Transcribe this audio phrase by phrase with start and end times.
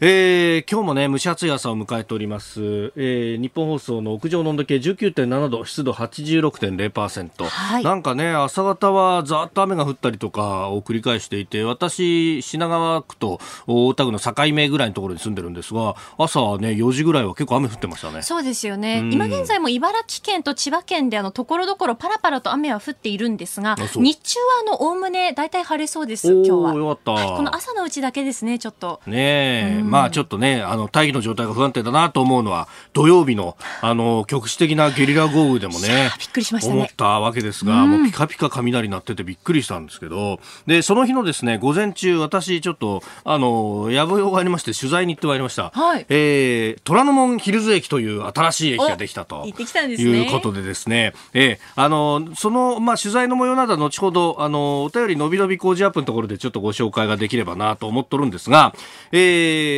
[0.00, 2.60] えー、今日もね蒸し暑い朝を迎えております、
[2.94, 18.22] えー、日本放送の屋上の温度計19.7度湿度86.0%、はい、なんかね朝方はざっと雨が降ったりとかを繰り返していて私品川区と大田区の境目ぐらいのところに住んでるんですが朝はね4時ぐらいは結構雨降ってましたね。
[18.22, 26.74] そうですよね、うん、今現在も茨城県と千葉県であのところどころパラパラと雨は降っているんですが日中はあのおおむね大体晴れそうです今日は。
[26.74, 29.00] よかった、はい、この朝のうちだけですねちょっと。
[29.08, 45.70] ねえ、うんまあちょっとね、あの、大気の状態が不安定だなと思うのは、土曜日の、あの、局地的なゲリラ豪雨でもね、びっくりしました、ね、思ったわけですが、もうピカピカ雷鳴っててびっくりしたんですけど、で、その日のですね、午前中、私ちょっと、あの、やぶ用がありまして、取材に行ってまいりました。
[45.70, 46.06] はい。
[46.08, 49.42] えー、虎ノ門ヒルズ駅という新しい駅ができたと。
[49.44, 50.10] 行ってきたんですね。
[50.10, 58.74] いうことでですね、えー、あの、その、まあ、取材の模様などは後ほど、あの、お便りのびのび工事アップのところでちょっとご紹介ができればなと思っとるんですが、
[59.12, 59.77] えー、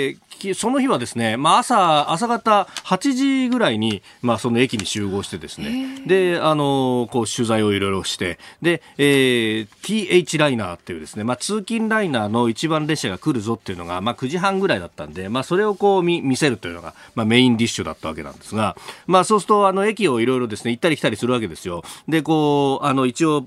[0.55, 18.77] その日はですね、まあ、朝、朝方8時ぐらいに、まあ、その駅に集合してですね、で、あの、こう、取材をいろいろして、で、えー、TH ライナーっていうですね、まあ、通勤ライナーの一番列車が来るぞっていうのが、まあ、9時半ぐらいだったんで、まあ、それをこう見、見せるというのが、まあ、メインディッシュだったわけなんですが、
[19.07, 21.85] まあ、そうすると、あの、駅をいろいろですね、行ったり来たりするわけですよ。
[22.09, 23.45] で、こう、あの、一応、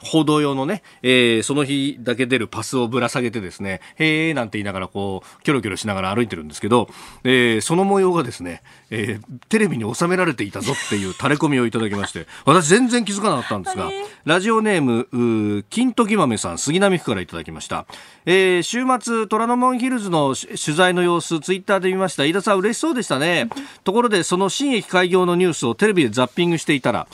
[0.00, 6.88] 報道用のね、えー、その日だけ出るパスをぶら下げてですね、へーなんて言いながらこう、キョロキョロしながら歩いてるんですけど、
[7.24, 13.90] えー、その模様がですね、えー、テレビに収められていたぞっていう垂れ込みをいただきまして、 私全然気づかなかったんですが、
[14.24, 17.86] ラジオネーム、金時豆さん、杉並区からいただきました。
[18.26, 22.24] えー、週末、虎ノ門ヒルズの取材の様子、ツイッターで見ました。
[22.24, 23.48] 飯田さん嬉しそうでしたね。
[23.84, 27.06] ところで、その新駅開業のニュースをテレビでザッピングしていたら、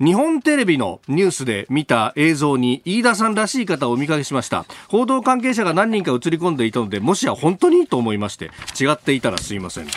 [0.00, 4.64] 日本テレビのニュースで見た映像に飯田さんらしい方をお見かけしました。
[4.88, 8.50] 報道関係者が何人か映り込んでいたのでもしや本当にと思いまして
[8.80, 9.88] 違っていたらすいません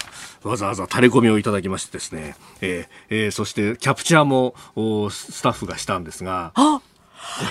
[0.44, 4.56] わざわざ垂れ込みをいただきましてですね、えーえー、そしてキャプチャーも
[5.12, 6.54] スタッフがしたんですが。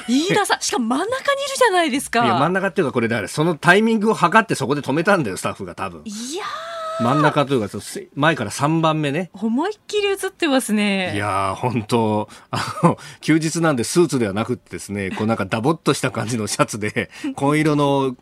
[0.09, 2.25] 飯田さん、しかも真ん中にいるじゃないですか。
[2.25, 6.03] いや、真ん中っていうかこれだ、そのタイミングを測ってそこで止めたんだよ、スタッフが多分。
[6.05, 6.45] いや
[7.03, 7.79] 真ん中というか、
[8.15, 9.31] 前から3番目ね。
[9.33, 11.15] 思いっきり映ってますね。
[11.15, 18.15] いやー、本当あの、休日なんでスーツではなくてですね、こうなんかダボっとした感じのシャツで、 紺色の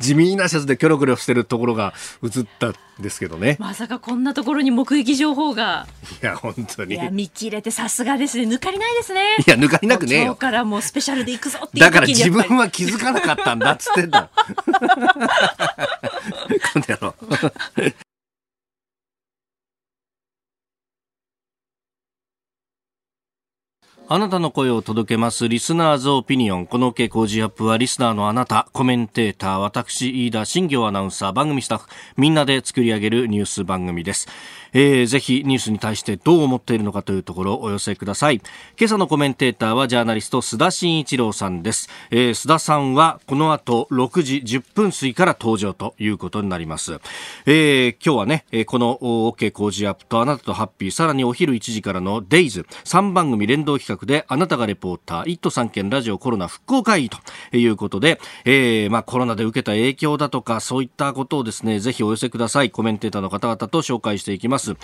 [0.00, 1.94] 地味なシャツでキョロキョロしてるところが
[2.24, 3.56] 映ったんですけどね。
[3.60, 5.86] まさかこんなところに目撃情報が。
[6.22, 6.94] いや、本当に。
[6.94, 8.44] いや、見切れてさすがですね。
[8.44, 9.36] 抜かりないですね。
[9.46, 14.30] いや、抜かりなくね今日からもうスペシャルで行くぞってだから自分は気づかなかったんだっつってんだ。
[14.34, 14.42] こ
[16.76, 17.14] の野郎。
[24.08, 25.48] あなたの声を届けます。
[25.48, 26.66] リスナーズオピニオン。
[26.66, 34.28] この傾向ジアップはリスナーのあなた、コメンテーター、私、飯田新行アナウンサー、番組スタッフ、みんなで作り上げるニュース番組です。
[34.72, 38.42] えー、ぜひニュースに対してどう思っているのかというところをお寄せください。
[38.78, 41.88] 今朝のコメンテーターはジャーナリスト須田慎一郎さんです。
[42.10, 47.00] えー、須田さんはこの後6時10分過ぎから登場ということになります。
[47.46, 62.70] えー、今日はね、この OK 工事アップとあなたとハッピー、さらにお昼1時からのデイズ3番組連動企画であなたがレポーター、1都3県ラジオコロナ復興会議ということで、えー、まあコロナで受けた影響だとかそういったことをですね、ぜひお寄せください。
[62.70, 64.76] コメンテーターの方々と紹介していきます。。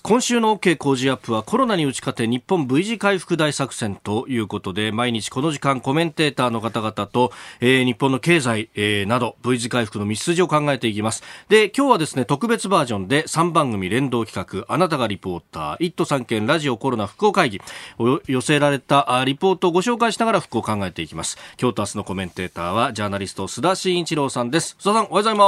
[0.07, 11.23] 今週の OK 工事アップはコロナに打ち勝て日本 V 字回復大作戦ということで毎日この時間コメンテーターの方々と、えー、日本の経済、えー、など V 字回復の道筋を考えていきます。
[11.49, 17.63] で今日はですね特別バージョンで3番組連動企画あなたがリポーター1都3県ラジオコロナ復興会議
[17.99, 21.39] を寄せられたリポートをご紹介しながら復興を考えていきます。
[21.59, 24.77] 今日と明日のコメンテーターはジャーナリスト須田慎一郎さんです。
[24.79, 25.39] 須田さんおはようございま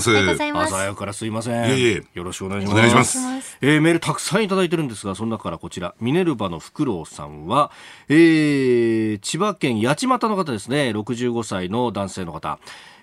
[0.00, 0.10] す。
[0.10, 0.68] おはようございます。
[0.68, 1.70] 朝早くからすいません。
[1.70, 2.04] いえいえ。
[2.14, 2.74] よろしくお願いします。
[2.74, 3.04] お願いしま
[3.42, 3.58] す。
[3.60, 7.70] えー、メールたくさんいただいてるんですがその中からこちらミネルヴァのフクロウさんは、
[8.08, 12.58] えー、千葉県八街の方ですね65歳の男性の方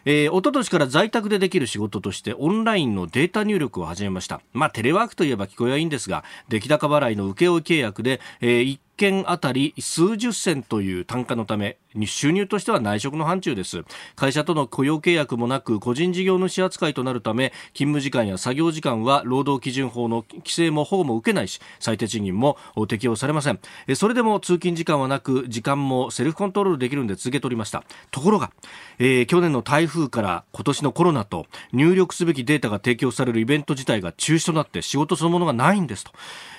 [0.06, 4.42] えー、一昨年から在宅でできる仕事としてオンラインのデータ入力を始めました。
[4.51, 13.84] まあ、テレワークといえば聞こえはいいんですが、出来高払いの請負契約で、えー、件あたり数十銭という単価のため、収入としては内職の範疇です。
[14.16, 22.57] 会社との雇用契約もなく、個人事業主扱いとなるため、勤務時間や作業時間は労働基準法の規制も保護も受けないし、最低賃金も
[22.88, 23.60] 適用されません。
[23.95, 27.84] それでも通勤時間はなく、時間もセルフコントロールできるんで続けておりました。
[28.12, 28.51] ところが、
[29.00, 36.12] えー、去年の台風から今年のコロナと入力すべきデータが提供されるイベント自体が中止となって仕事そのものがないんですと。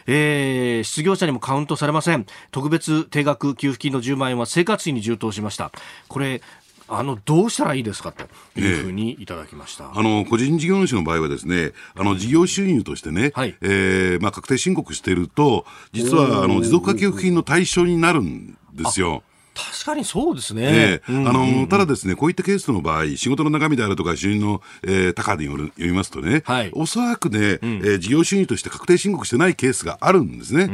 [0.06, 5.70] えー、失業者にもカウントされません特別定額給付金の10万円は生活費に充当しました。
[6.08, 6.42] これ
[6.86, 8.24] あのどうしたらいいですかと
[8.60, 19.22] いうふうにいただきました、あの個人事業主の場合はですねあの事業収入としてね、はい、えー、まあ、確定申告していると実はあの持続化給付金の対象になるんですよ。
[19.54, 21.00] 確かにそうですね。
[21.08, 30.64] あの、ただですね、こういったケースの場合、仕事の中身であるとか、収入の、えー、高で読みますとね、はい、おそらくね、うん、えー、事業収入として確定申告してないケースがあるんですね。
[30.64, 30.66] え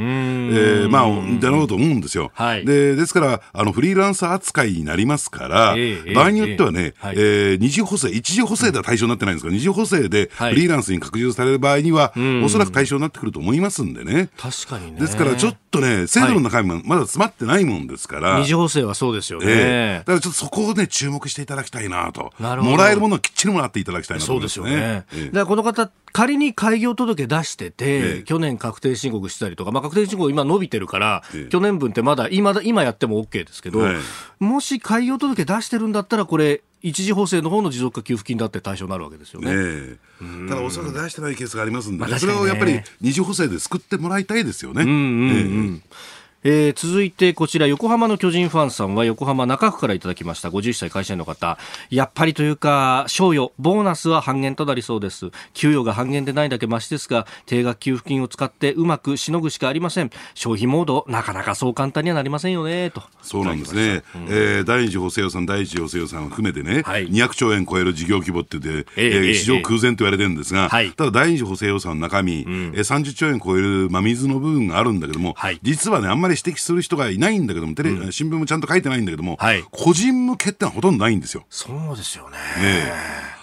[0.86, 2.30] ー、まあ、だろうと思うんですよ。
[2.34, 14.30] はい、で、ですから、あの、フリーランス扱いになりますから、えー、場合によってはね、えー、えー、二次補正、一次補正では対象になってないんですが、二次補正でフリーランスに拡充される場合には、はい、おそらく対象になってくると思いますんでね。
[14.36, 15.00] 確かにね。
[15.00, 18.38] ですから、ちょっとね、制度の中身もまだ詰まってないもんですから。
[18.38, 19.46] 二次補正はそうですよね。
[19.48, 22.32] えー、だからちょっとそこをね、注目していただきたいなと。
[22.38, 22.76] なるほど。
[22.76, 24.64] もらえるものをきっちりもらっていただきたいなと思いますね。
[24.64, 25.06] そうですよね。
[25.12, 33.80] えー、だからこの方、仮に開業届出してて、えー、去年確定申告したりとか、まあ、確定申告今伸びてるから、えー、去年分ってまだ今だ、今やっても OK ですけど、
[34.38, 39.54] もし開業届出してるんだったら、これ、一次補正の方の持続化給付金だって対象になるわけですよね。
[39.54, 39.96] ね
[40.48, 44.84] ただ、おそらく出してないケースがありますんで、まあ、それをやっぱり二次補正で救ってもらいたいですよね。
[44.84, 50.48] うんうんうん、えーえー、続いてこちら横浜の巨人ファンさんは横浜中区からいただきました。
[50.48, 51.58] 50歳会社員の方。
[51.90, 55.30] やっぱりというか賞与ボーナスは半減となりそうです。
[55.52, 60.10] 給与が半減でないだけマシですが定額給付金を使ってうまくしのぐしかありません。
[60.34, 62.90] 消費モードなかなかそう簡単にはなりませんよね。
[62.90, 63.02] と。
[63.22, 81.44] そうなんですね、うん、えー、第二次補正予算第一次補正予算を含めてね、はい、200兆円超える事業規模って言って、えー、えー、市場空前と言われてるんですが、ただ第二次補正予算の中身、うん、えー、30兆円超える真水の部分があるんだけども、はい、実はねあんまり指摘する人がいないんだけども、テレ、うん、新聞もちゃんと書いてないんだけども、はい、個人向けってのはほとんどないんですよ。
[81.50, 82.36] そうですよね。
[82.36, 82.92] ね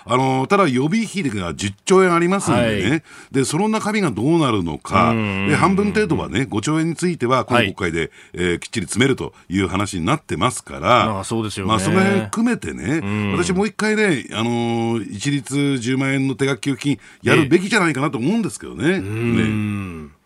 [0.10, 19.02] あのただ予備費が10兆円ありますんでね、はい、でその中身がどうなるのか、で半分程度はね、5兆円については、この国会で、はい、えー、きっちり詰めるという話になってますから、あそうですよね、まあ、その辺含めてね、私、もう一回ね、あのー、一律10万円の手書き給付金、やるべきじゃないかなと思うんですけどね。
[19.02, 20.17] ね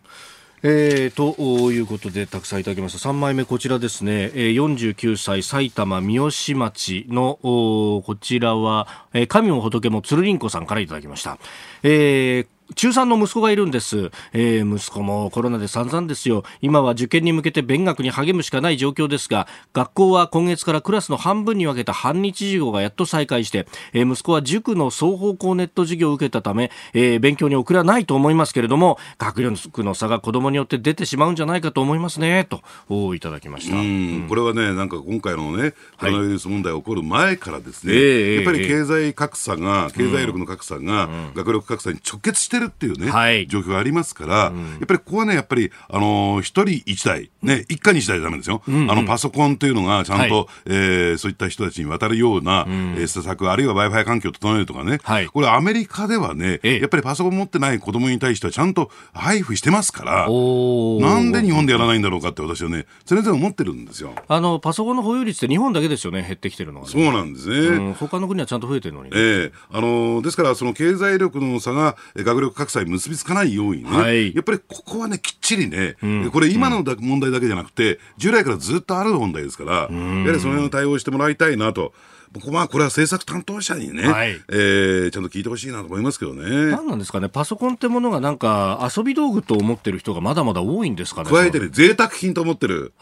[0.64, 3.08] えー、ということでたくさんいただきました。
[3.08, 11.38] 3枚目こちらですね、えー、49歳埼玉三芳町のこちらは、えー、神も仏も鶴凛子さんからいただきました、
[11.82, 16.44] えー中3の息子がいるんです、えー、息子もコロナで散々ですよ。
[16.60, 32.46] 今は受験に向けて勉学に励むしかない状況ですが学校は今月からクラスの半分に分けた半日授業がやっと再開して、えー、息子は塾の双方向ネット授業を受けたため、えー、勉強に遅れはないと思いますけれども学力の差が子供によって出てしまうんじゃないかと思いますね。
[32.88, 48.62] といただきました、うん、これはねなんか今回のねコロナウイルス問題が起こる前からですね、はい、やっぱり経済格差が経済力の格差が学力格差に直結してるっていうね、はい、状況がありますから、うん、やっぱりここはね、やっぱり、あのー、一人一台、ね、一家に一台ダメですよ。
[48.66, 48.74] うん。
[48.82, 64.14] うん、あの、パソコンというのがちゃんと、はい、えー、そういった人たちに渡るような、うん、えー、施策、あるいは Wi-Fi 環境を整えるとかね、はい、これアメリカではね、やっぱりパソコン持ってない子供に対してはちゃんと配布してますから、なんで日本でやらないんだろうかって私はね、常々思ってるんですよ。
[64.28, 67.56] あの、パソコンの保有率って日本だけですよね、減ってきてるのは、ね、そうなんですね。
[67.76, 69.52] うん、他の国はちゃんと増えてるのに、ね、ええ。
[69.74, 81.94] ー、あのですから、その経済力の差が学力格差に結びつかないようにね、はい、やっぱりここはね、きっちりね、うん、これ今の問題だけじゃなくて、従来からずっとある問題ですから、やはりその辺の対応してもらいたいなと。
[82.34, 86.70] 僕はこれは政策担当者にね、はい、えー、ちゃんと聞いてほしいなと思いますけどね。
[86.70, 91.30] 何なんですかね、パソコンってものがなんか遊び道具と思ってる人がまだまだ多いんですかね？
[91.30, 92.94] 加えてね、贅沢品と思ってる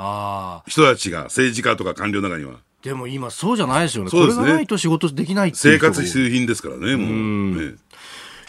[0.67, 2.55] 人たちが、政治家とか官僚の中には。
[2.83, 4.11] でも今そうじゃないですよね。
[4.11, 4.41] そうですね。
[4.41, 7.71] これがないと仕事できない生活必需品ですからね、もう。
[7.71, 7.75] ね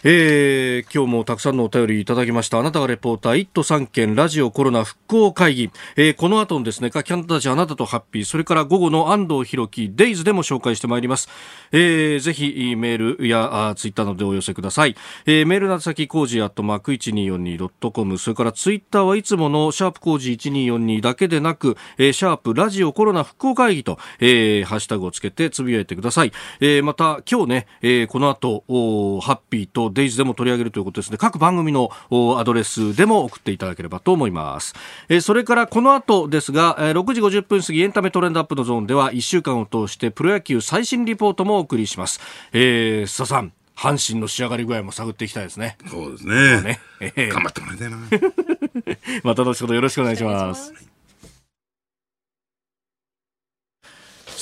[0.04, 2.58] えー、今日もたくさんのお便りいただきました。
[2.58, 5.70] あなたがレポーター、1都3県ラジオコロナ復興会議。
[5.94, 11.28] えー、この後のですね、キャンタたちあなたとハッピー、それから午後の安藤博樹、デイズでも紹介してまいります。
[11.70, 14.96] えー、ぜひ、メールやあツイッターなどでお寄せください。
[15.24, 26.32] えー、メールの先、コージアットマーク 1242.com、それからツイッターはいつものシャープコージ1242だけでなく、えー、シャープラジオコロナ復興会議と、えー、ハッシュタグをつけてつぶやいてください。
[26.58, 31.90] えー、また、今日ね、えー、この後、おハッピーとデイズでも取り上げるということですね各番組の
[32.38, 34.74] アドレスでも送っていただければと思います、
[35.08, 42.20] えー、それからこの後ですが、えー、6時50分過ぎエンタメトレンドアップのゾーンでは1週間を通してプロ野球最新リポートもお送りします、
[42.52, 45.76] えー、須田さん阪神の仕上がり具合も探っていきたいですね。
[45.90, 46.60] そうですね。
[46.60, 47.96] ねえー、頑張ってもらいたいな。
[49.24, 50.91] また後ほどよろしくお願いします。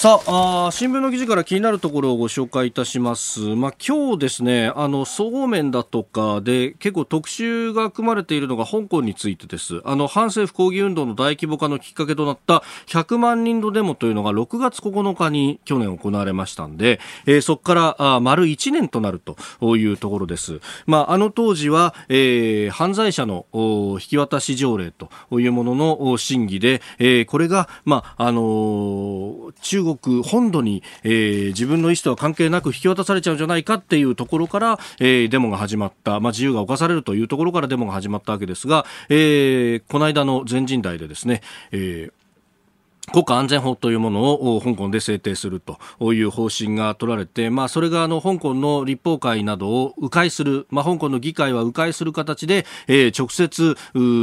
[0.00, 9.82] さああ新聞の記事から気になるところをご紹介いたします、まあ、今日ですねあの総合面だとかで結構特集が組まれているのが香港についてです。
[9.84, 41.42] あの反政府抗議運動の大規模化のきっかけとなった100万人のデモというのが6月9日に去年行われましたんで、えー、そこからあ丸1年となるというところです、まあ、あの当時は、えー、犯罪者の引き渡し条例というものの審議で、えー、これが、まああのー、中国国本土に、えー、自分の意思とは関係なく引き渡されちゃうんじゃないかっていうところから、えー、デモが始まった、まあ、自由が侵されるというところからデモが始まったわけですが、えー、この間の全人代でですね、
[41.72, 42.12] えー
[43.12, 45.78] 国家安全法というものを香港で制定すると
[46.12, 53.74] いう方針が取られて、まあ、それがあの香港の立法会などを迂回する、まあ、香港の議会は迂回する形で、えー、直接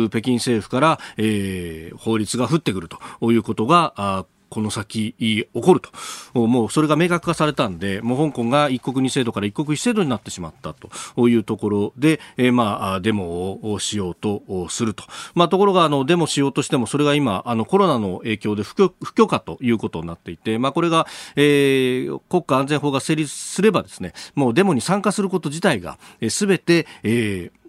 [0.09, 6.47] 北京政府から、えー、法律が降ってくるということがこの先起こると。
[6.47, 15.03] もうそれが明確化されたんでもう香港が一国二制度から一国一制度になってしまったというところで、えー、まあデモをしようとすると、
[15.35, 25.97] まあ、ところがあのデモしようとしてもそれが今あのコロナの影響で不許不許可ということになっていて、まあ、これが、えー、国家安全法が成立すればですねもうデモに参加すること自体が
[26.29, 27.66] すべ、えー、て、えー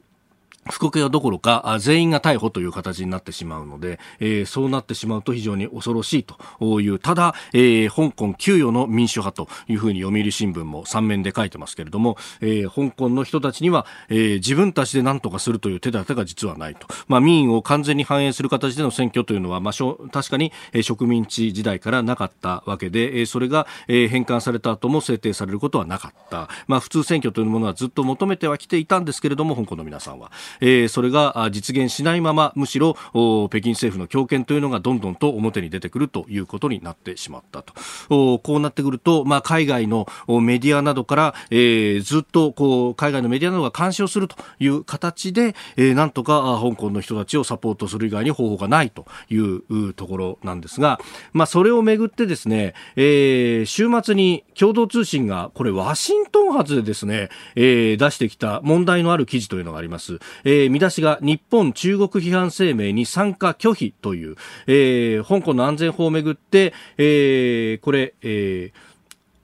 [0.70, 30.30] 不国やどころか全員が逮捕という形になってしまうので、えー、そうなってしまうと非常に恐ろしいというただ、えー、香港給与の民主派というふうに読売新聞も3面で書いてますけれども、えー、香港の人たちには、えー、自分たちで何とかするという手立てが実はないと、まあ、民意を完全に反映する形での選挙というのは、まあ、確かに、植民地時代からなかったわけで、それが、返還された後も制定されることはなかった、まあ、普通選挙というものはずっと求めてはきていたんですけれども香港の皆さんは。
[30.60, 37.74] えー、それが実現しないままむしろ北京政府の強権というのがどんどんと表に出てくるということになってしまったと
[38.08, 51.00] こうなってくると、まあ、海外のメディアなどから、えー、ずっとこう海外のメディアなどが監視をするという形で、えー、なんとか香港の人たちをサポートする以外に方法がないというところなんですが、
[51.32, 60.18] まあ、それをめぐってですね、えー、週末に共同通信がこれワシントン発でですね、えー、出してきた問題のある記事というのがあります。
[60.48, 64.36] えー、見出しが日本中国批判声明に参加拒否という、
[64.66, 68.88] えー、香港の安全法をめぐって、えー、これ、えー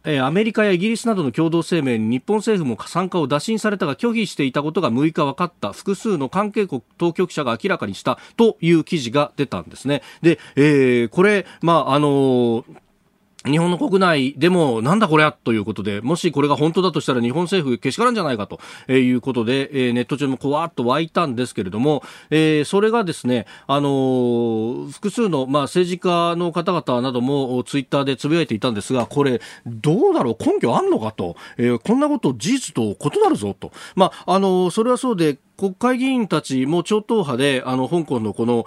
[0.06, 10.02] アメリカやイギリスなどの共同声明に日本政府も参加を打診されたが拒否していたことが6日分かった複数の関係国当局者が明らかにしたという記事が出たんですね。
[10.20, 12.64] で、えー、これ、まあ、あのー
[13.46, 18.58] 日本の国内でもなんだこれやということで、もしこれが本当だとしたら日本政府けしからんじゃないかと
[18.90, 33.72] いうことでえ、ネット上もこわっと湧いたんですけれどもえ、それがですね、あの複数の、まあ、政治家の方々などもツイッターでつぶやいていたんですが、これ、どうだろう、根拠あんのかとえ、こんなこと事実と異なるぞと。
[33.94, 38.64] まあ、あのそれはそうで、国会議員たちも超党派であの香港のこの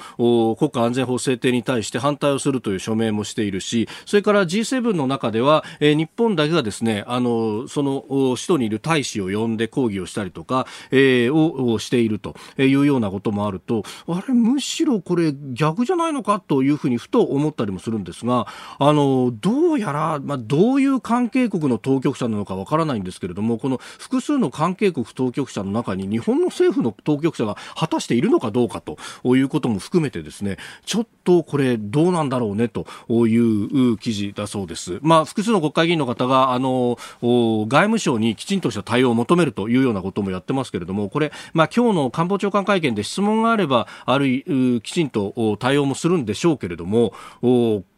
[0.56, 18.48] 国家安全法制定に対して反対をするという署名もしているしそれから G7 の中では、えー、日本だけがですねあのその首都にいる大使を呼んで抗議をしたりとか、えー、をしているというようなこともあるとあれむしろこれ逆じゃないのかというふうにふと思ったりもするんですが
[18.80, 28.98] あのどうやら、まあ、どういう関係国の当局者なのかわからないんですけれどもこの複数の関係国当局者の中に日本の政府府の当局者が果たしているのかどうかと
[29.36, 35.00] いうことも含めてですねちょっとこれどうなんだろうねという記事だそうです。
[35.02, 47.14] まあ、複数の国会議員の方があの外務省にきちんとした対応を求めるというようなこともやってますけれどもこれ、まあ、今日の官房長官会見で質問があればあるきちんと対応もするんでしょうけれども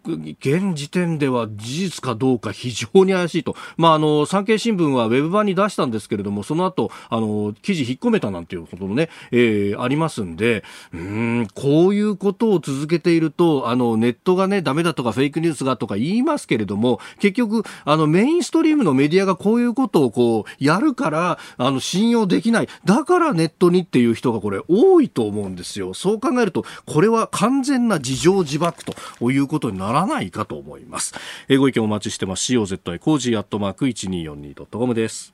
[0.06, 10.64] 現時点では事実かどうか非常に怪しいと、まあ、あの産経新聞はウェブ版に出したんですけれどもその後あの記事引っ込めたなんていうこともね、えー、ありますんで
[10.94, 22.70] うんこういうことを続けているとあのネットがねダメだとかフェイクニュースがとか言いますけれども結局あのメインストリームのメディアがこういうことをこうやるからあの信用できない。
[22.86, 25.94] だからネットにっていう人がこれ多いと思うんですよ。
[25.94, 31.16] そう考えるとこれは完全な自縄自縛ということになならないかと思います。
[31.48, 32.54] えご意見お待ちしてます。
[32.54, 35.34] COZY cozy アットマーク 1242.com です。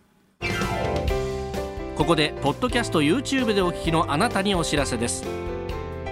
[1.95, 5.23] ここでポッドキャスト YouTube でお聞きのあなたにお知らせです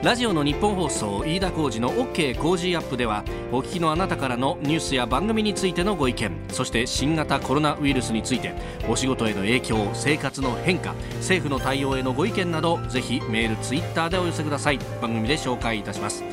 [0.02, 8.54] ラジオの日本放送飯田浩司の OK コージーアップではお聞きのあなたからのニュースや番組についてのご意見そして新型コロナウイルスについて
[8.88, 16.24] お仕事への影響生活の変化政府の対応へのご意見などぜひメールツイッターでお寄せください番組で紹介いたします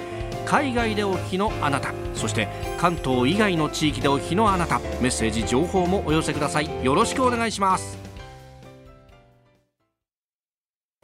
[0.46, 1.92] 海外でお聞きのあなた。
[2.14, 4.78] そして関東以外の地域でお聞きのあなた。
[5.00, 6.84] メッセージ情報もお寄せください。
[6.84, 7.98] よろしくお願いします。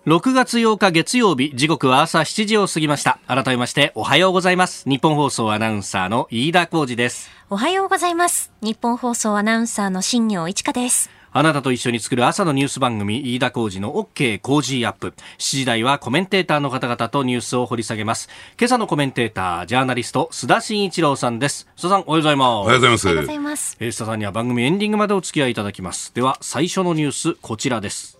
[0.06, 3.18] 6月8日月曜日時刻は朝7時を過ぎました。
[3.26, 4.88] 改めましておはようございます。
[4.88, 7.28] 日本放送アナウンサーの飯田浩二です。
[7.50, 8.52] おはようございます。
[8.60, 11.15] 日本放送アナウンサーの新業一華です。
[11.38, 15.08] あなたと一緒に作る朝のニュース番組、飯田浩二の OK 工事アップ。
[15.36, 18.30] 7時台はコメンテーターの方々とニュースを掘り下げます。
[18.58, 21.68] 今朝のコメンテーター、ジャーナリスト、須田慎一郎さんです。
[21.76, 22.48] 須田さん、おはようございます。
[22.48, 23.06] おはようございます。
[23.06, 23.76] おはようございます。
[23.80, 26.14] えー、須田さんには番組エンディングまでお付き合いいただきます。
[26.14, 28.18] では、最初のニュース、こちらです。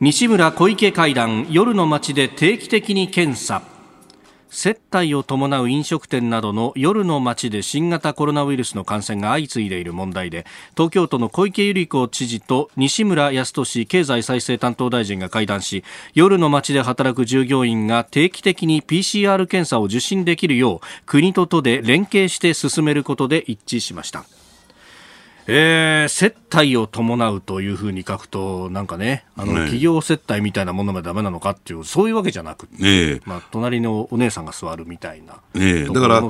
[0.00, 3.62] 西村小池会談、夜の街で定期的に検査。
[4.50, 24.24] 接待を伴う飲食店などの夜の街で新型コロナウイルスの感染が相次いでいる問題で東京都の小池百合子知事と西村康稔経済再生担当大臣が会談し夜の街で働く従業員が定期的に PCR 検査を受診できるよう国と都で連携して進めることで一致しました。
[25.52, 36.22] えー、接待を伴うというふうに書くと、なんかね、あの、ね、企業接待みたいなものがダメなのかっていう、そういうわけじゃなくて、ね、まあ、隣のお姉さんが座るみたいな、ね、だから、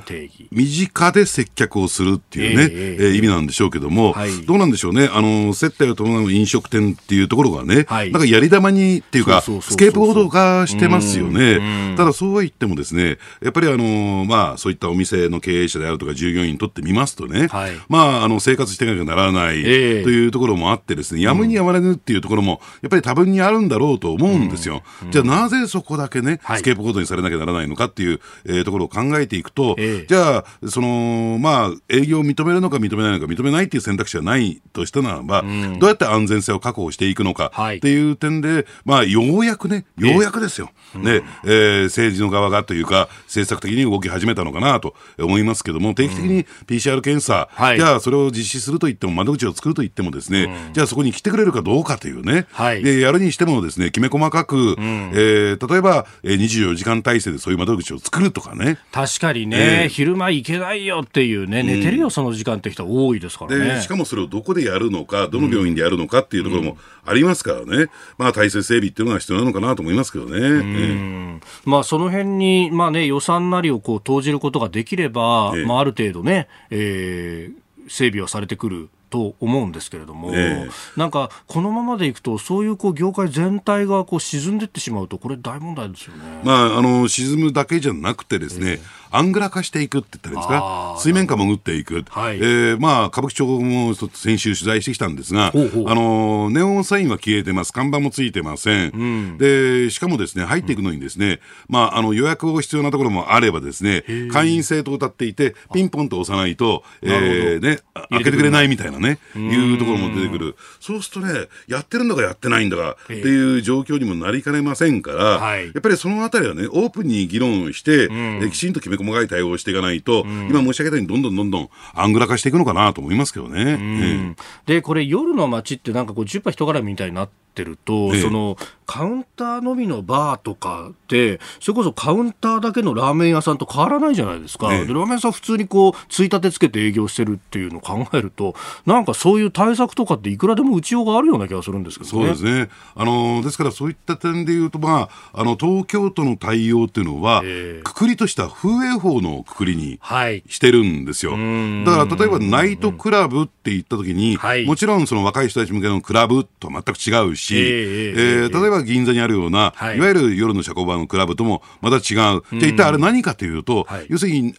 [0.51, 11.95] 身近で接客をするっていうね、えー、えー、意味なんでしょうけども、はい、どうなんでしょうね、あの、接待を伴う飲食店っていうところがね、はい、なんかやり玉にっていうか、スケープボード化してますよね。
[11.97, 24.83] ただ、そうは言ってもですね、やっぱりあの、まあ、そういったお店の経営者であるとか従業員にとってみますとね、はい、まあ、あの、生活していかなきゃならないというところもあってですね、やむにやまれぬっていうところも、やっぱり多分にあるんだろうと思うんですよ。
[25.11, 29.77] じゃあなぜそこだけね、スケープコードにされなきゃならないのかっていう、えー、ところを考えていくと、
[30.09, 40.71] じゃあ、その、まあ、営業を認めるのか認めないのか、認めないっていう選択肢はないとしたならば、どうやって安全性を確保していくのかっていう点で、まあ、ようやくね、ようやくですよ。
[40.95, 58.79] ね、えー、政治の側がというか、政策的に動き始めたのかなと思いますけども、定期的に PCR 検査、じゃあそれを実施するといっても窓口を作ると言ってもですね、うん、じゃあそこに来てくれるかどうかというね、はい、でやるにしてもですね、きめ細かく、うん、えー、例えば、えー、24時間体制でそういう窓口を作るとかね。
[58.93, 63.81] 確かにね、えー、昼間行けないよっていうね、寝てるよ、その時間って人多いですからね。
[63.81, 70.39] しかもそれをどこでやるのか、どの病院でやるのかっていうところもありますからね、まあ体制整備っていうのが必要なのかなと思いますけどね。
[70.39, 77.60] うん、まあその辺に、まあね、予算なりをこう投じることができれば、まあある程度ね、えー、
[77.91, 123.75] 整備はされてくると思うんですけれども、えー、なんかこのままでいくと、そういうこう業界全体がこう沈んでいってしまうと、これ、大問題ですよね、まあ、あの沈むだけじゃなくて、ですね、えー、アングラ化していくって言ったらいいんですか、水面下潜っていく、はい、えー、まあ、歌舞伎町も先週取材してきたんですが、ほうほうあのネオンサインは消えてます、看板もついてません、うん、でしかもですね入っていくのにですね、うん、まあ、あの予約を必要なところもあればですね、会員制と歌っていて、ピンポンと押さないと、えーね、開けてくれないみたいなね、いうところも出てくる、そうするとね、やってるんだかやってないんだかっていう状況にもなりかねませんから、はい、やっぱりそのあたりはね、オープンに議論して、うん、きちんときめ細かい対応をしていかないと、うん、今申し上げたように、どんどんどんどんアングラ化していくのかなと思いますけどね。
[123.75, 124.37] うん、
[124.67, 128.57] で、これ、夜の街ってなんかこう、10波人絡みみたいになって、ってると、ええ、その
[128.91, 142.69] カウンターのみのバーとかでそれこそカウンターだけのラーメン屋さんと変わらないじゃないですか、え、でラーメン屋さん普通にこうついたてつけて営業してるっていうのを考えるとなんかそういう対策とかっていくらでも打ちようがあるような気がするんですけど、ね、そうですね。
[142.97, 147.45] あのですからそういった点でいうと、まあ、あの東京都の対応っていうのは、
[147.85, 150.01] くくりとした風営法のくくりに
[150.49, 162.03] してるんですよ、はい、だから例えばナイトクラブって言った時に、もちろんその若い人たち向けのクラブと全く違うし、えー、えー、例えば銀座にあるような、はい、いわゆる夜の社交場のクラブともまた違う。
[162.05, 164.55] じゃ一体あれ何かというと、はい、要するに、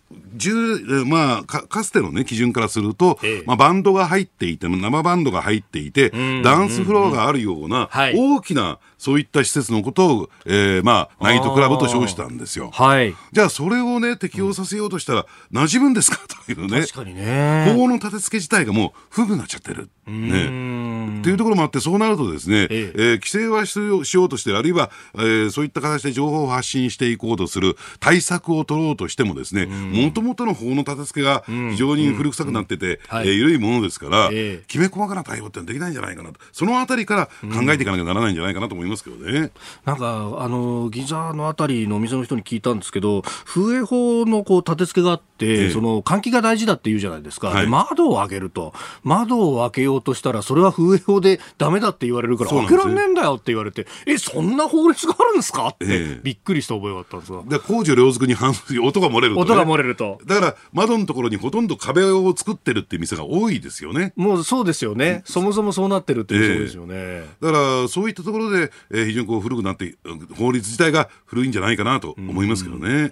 [1.06, 6.12] まあか、かつての、ね、基準からすると、えー、まあ、バンドが入っていて、生バンドが入っていて、
[6.44, 12.70] ダンスフロアがあるような、大きなそういった施設のことを、えー、まあ、ナイトクラブと称したんですよ。
[12.72, 13.16] はい。
[13.32, 16.20] じゃあ、それをね、適用させようとしたら、馴染むんですか？
[16.46, 16.82] というね。
[16.82, 17.74] 確かにね。
[17.76, 19.90] 法の立て付け自体がもう、不具になっちゃってる。
[20.06, 21.20] ね。
[21.22, 36.40] っていうところもあって、そうなるとですね、えええー、規制はしようとしてる、あるいは、えー、そういった形で情報を発信していこうとする対策を取ろうとしてもですね、もともとの法の立て付けが非常に古臭くなってて、えー、緩いものですから、えー、きめ細かな対応ってできないんじゃないかなと。
[36.52, 39.52] そのあたりから考えていかなきゃならないんじゃないかなと思いますけどね。
[39.86, 48.74] なんか、あの、銀座のあたりのお店の人に聞いたんですけど、風営法のこう立て付けがあって、ええ、その換気が大事だって言うじゃないですか、はい、窓を開けると、
[49.04, 55.70] 窓を開けようとしたら、それは風営法でだめだって言われるから、開けらんねえんだよって言われて、え、そんな法律があるんですか？
[55.70, 57.42] って、え、びっくりした覚えがあったんですが。
[57.44, 60.20] で公序良俗に反する音が漏れると、ね、音が漏れると。
[60.28, 64.14] だから、窓のところにほとんど壁を作ってるって店が多いですよね。
[64.16, 67.26] もうそうですよね、そもそもそうなってるっていうそうですよね。
[67.42, 69.96] だから、そういったところで、えー、非常にこう古くなって、
[70.38, 73.10] 法律自体が古いんじゃないかなと思いますけどね。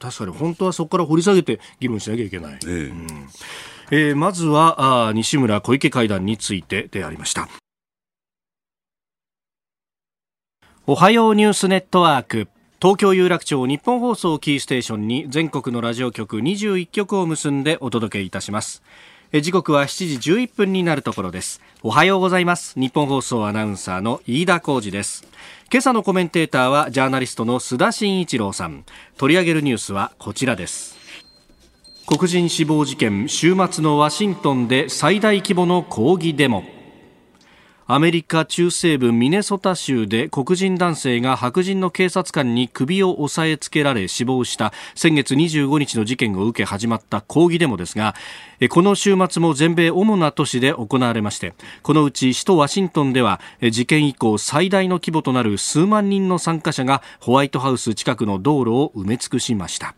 [0.00, 2.58] 確かに本当はそこから掘り下げて議論しなきゃいけない。
[2.62, 2.92] えー、
[3.90, 7.48] えー、まずはあ西村小池会談についてでありました。
[10.86, 12.48] おはようニュースネットワーク。
[12.80, 18.82] 東京有楽町日本放送キーステーションに全国のラジオ局21局を結んでお届けいたします。
[19.40, 21.60] 時刻は7時11分になるところです。
[21.82, 22.78] おはようございます。
[22.78, 25.26] 日本放送アナウンサーの飯田浩二です。
[25.72, 28.84] 今朝のコメンテーターはジャーナリストの須田慎一郎さん。
[29.16, 30.96] 取り上げるニュースはこちらです。
[32.06, 36.62] 黒人死亡事件週末のワシントンで最大規模の抗議デモ
[37.86, 48.14] アメリカ中西部ミネソタ州で黒人男性が白人の警察官に首を押さえつけられ死亡した先月25日の事件を受け始まった抗議デモですが
[48.70, 53.38] この週末も全米主な都市で行われましてこのうち首都ワシントンでは
[53.70, 59.94] 事件以降最大の規模となる数万人の参加者がホワイトハウス近くの道路を埋め尽くしました。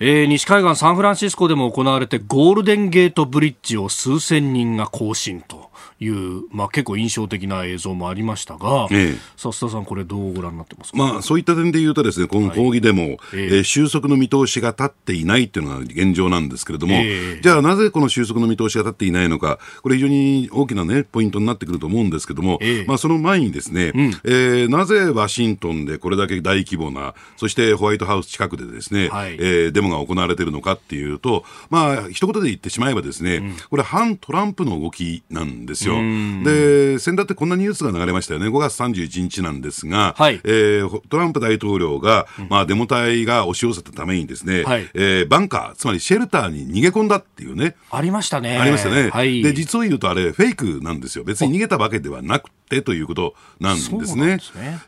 [0.00, 35.94] えー、西海岸サンフランシスコでも行われてゴールデンゲートブリッジを数千人が行進という、まあ、結構印象的な映像もありましたが、ええ、さ須田さん、これ、どうご覧になってますか、まあ、そういった点でいうと、ですねこの抗議でも、はい、えー、収束の見通しが立っていないというのが現状なんですけれども、えー、じゃあ、なぜこの収束の見通しが立っていないのか、これ、非常に大きな、ね、ポイントになってくると思うんですけれども、えー、まあ、その前にですね、うん、えー、なぜワシントンでこれだけ大規模な、そしてホワイトハウス近くでですね、はい、えー、デモが行われているのかっていうと、まあ一言で言ってしまえばですね、うん、これ、反トランプの動きなんですよ。
[35.94, 47.76] でえー、先だってこんなニュースが流れましたよね、5月31日なんですが、はい、えー、トランプ大統領が、うん、まあ、デモ隊が押し寄せたためにですね、はい、えー、バンカー、つまりシェルターに逃げ込んだっていうね。
[47.90, 48.58] ありましたね。
[48.58, 49.10] ありましたね。
[49.10, 51.24] はい、で、実を言うとあれ、フェイクなんですよ。
[51.24, 54.38] 別に逃げたわけではなくてということなんですね。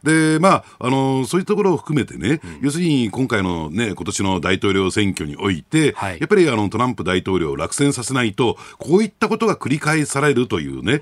[0.02, 10.96] で、ね、まあ、あの、そういうところを含めてね、うん、要するに今回のね、今年の大統領選挙において、はい、やっぱりあのトランプ大統領を落選させないと、こういったことが繰り返されるというね、え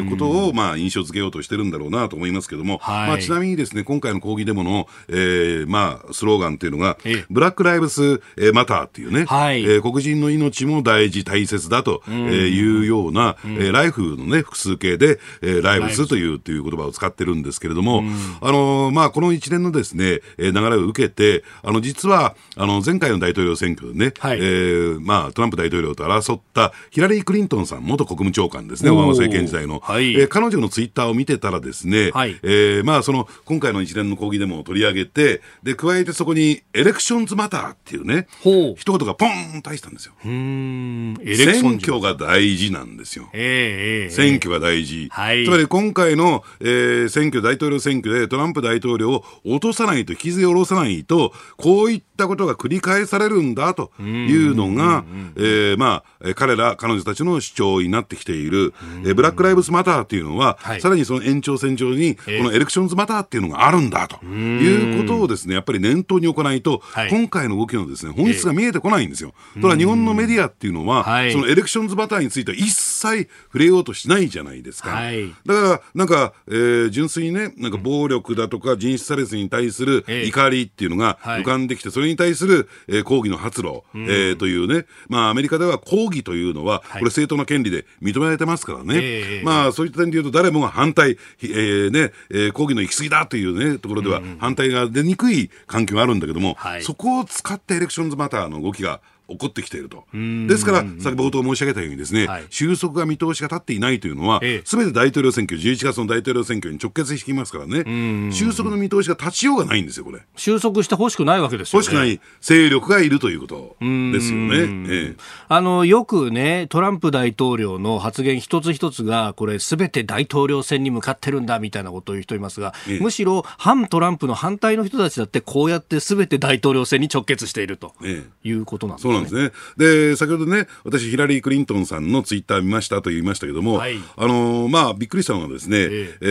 [0.00, 6.98] ー、ことを、まあ、印象付けようとしてるんだろうなと思いますけども、はい、まあ、ちなみにですね、今回の抗議デモの、えー、まあ、スローガンっていうのが、
[7.30, 8.20] ブラック・ライブス・
[8.52, 16.08] マターっていうね、はい、えー、黒人の命も大事、大切だというような、うん、えー、ライフのね、複数形で、えー、ライブスす。
[16.08, 18.02] という、という言葉を使ってるんですけれども、
[18.40, 29.80] あの、まあ、この一連のですね、流れを受けて、あの、実は、あの、前回の大統領選挙でね、はい、えー、まあ、トランプ大統領と争ったヒラリー・クリントンさん、元国務長官ですね、オバマ政権時代の。
[29.80, 38.26] はい、えー、彼女のツイッターを見てたらですね、はい、えー、まあ、その、今回の一連の抗議デモを取り上げて、で、加えてそこに、エレクションズマターっていうね、
[38.72, 38.74] う。
[38.76, 40.14] 一言がポンと入ったんですよ。
[40.22, 43.28] 選挙が大事なんですよ。
[43.32, 45.08] えー、選挙が大事。
[45.10, 55.04] はい、つまり今回の、えー、選挙、大統領選挙でトランプ大統領を落とさないと、引きずり下ろさないと、こういったことが繰り返されるんだというのが、
[55.36, 58.74] えー、まあ、彼ら、彼女たちの主張になってきている、
[59.04, 69.32] えー、ブラック・ライブズ・マターっていうのは、はい、さらにその延長線上に、このエレクションズ・マターっていうのがあるんだということをですね、やっぱり念頭に置かないと、はい、今回の動きのですね、本質が見えてこないんですよ。
[69.60, 74.90] ただ日本のメディアっていうのは、そのエレクションズ・マターについては一切触れようとしないじゃないですか。
[74.90, 89.42] はい、だから、なんか、えー、純粋にね、なんか暴力だとか人種差別に対する怒りっていうのが浮かんできて、それに対する、えー、抗議の発露、うん、えー、というね、まあ、アメリカでは抗議というのは、これ正当な権利で認められてますからね。
[89.44, 100.04] まあ、そういった点で言うと、誰もが反対、えー、ね、えー、抗議の行き過ぎだというね、ところでは、反対が出にくい環境があるんだけども、はい、そこを使ってエレクションズマターの動きが起こってきていると。
[100.12, 110.20] ですから、先冒頭申し上げたようにですね、はい、収束が見通しが立っていないというのは、す、べ、て大統領選挙、11月の大統領選挙に直結してきますからね、収束の見通しが立ちようがないんですよ、これ。
[110.36, 111.84] 収束してほしくないわけですよね。
[111.86, 114.86] 欲しくない勢力がいるということですよね。
[114.88, 115.16] ええ、
[115.48, 127.94] あの、よくね、トランプ大統領の発言一つ一つが、これ、すべて大統領選に向かってるんだみたいなことを言う人いますが、ええ、むしろ反トランプの反対の人たちだって、こうやってすべて大統領選に直結していると
[128.42, 129.19] いうことなんですね。
[129.20, 129.52] んですね。
[129.76, 136.26] でで、先ほどね、私、ヒラリー・クリントンさんのツイッター見ましたと言いましたけども、はい、あのー、まあ、びっくりしたのはですね、えー、え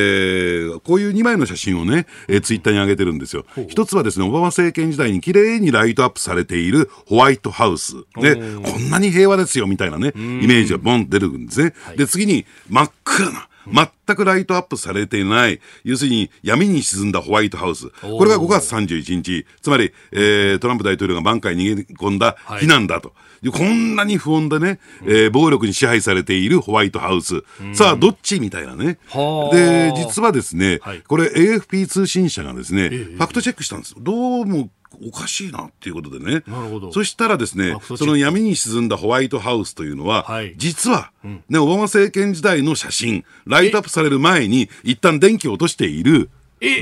[0.75, 3.45] ー、こういう2枚の写真をね、えー、ツイッターに上げてるんですよ。
[3.67, 7.95] 一つはですね、オバマ政権時代に綺麗にライトアップされているホワイトハウス。
[8.15, 11.73] で、こんなに平和ですよ、みたいなね、イメージがボンと出るんですね。
[11.83, 17.89] はい、で、次に真っ暗な、全くライトアップされていない、要するに闇に沈んだホワイトハウス。
[18.01, 23.09] これが5月31日、つまり、えー、トランプ大統領が挽回逃げ込んだ避難だと。
[23.09, 23.17] はい
[23.53, 27.43] こんなに不穏でね、えー、暴力に支配されているホワイトハウス。
[27.73, 28.99] さあ、どっちみたいなね。
[29.53, 33.95] で、実はですね、はい、これ AFP 通信社がですね、ファクトチェックしたんです。
[33.97, 34.69] どうも
[35.07, 36.43] おかしいなっていうことでね。
[36.47, 36.91] なるほど。
[36.91, 41.11] そしたらですね、その闇に沈んだホワイトハウスというのは、はい、実は、
[41.49, 46.29] ね、オバマ政権時代の写真、ライトアップされる前に、一旦電気を落としている、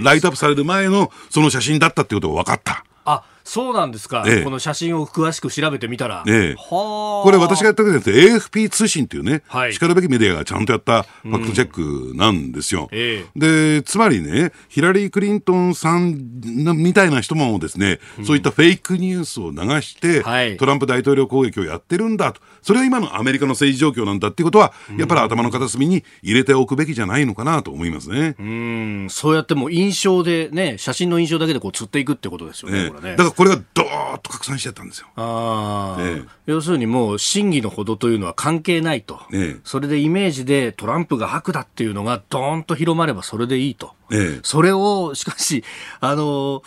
[0.04, 2.84] ライトアップされる前のその写真だったっていうことが分かった。
[3.06, 22.42] あそうなんですか、ええ、この写真を詳しく調べてみたら、ええ、これ私がやったわけじゃなくて AFP 通信っていうね、はい、しかるべきメディアがちゃんとやったファクトチェックなんですよ、うんえ、でつまりねヒラリー・クリントンさんみたいな人もですね、うん、そういったフェイクニュースを流して、はい、トランプ大統領攻撃をやってるんだと。
[22.62, 28.36] それは今のアメリカの政治状況なんだっていうことは、やっぱり頭の片隅に入れておくべきじゃないのかなと思いますね。
[28.40, 32.90] うん、そうやっても印象でね、写真の印象だけでこう釣っていくってことですよね。
[32.90, 33.12] ねね。
[33.12, 35.08] だからこれがどーっと拡散しちゃったんですよ。
[35.16, 39.22] ああ、ね、要するにもう真偽のほどというのは関係ないと。
[39.30, 43.94] ね、それでイメージでトランプが悪だっていうのがどーんと広まればそれでいいと。
[44.10, 45.64] ね、それを、しかし、
[46.00, 46.64] あのー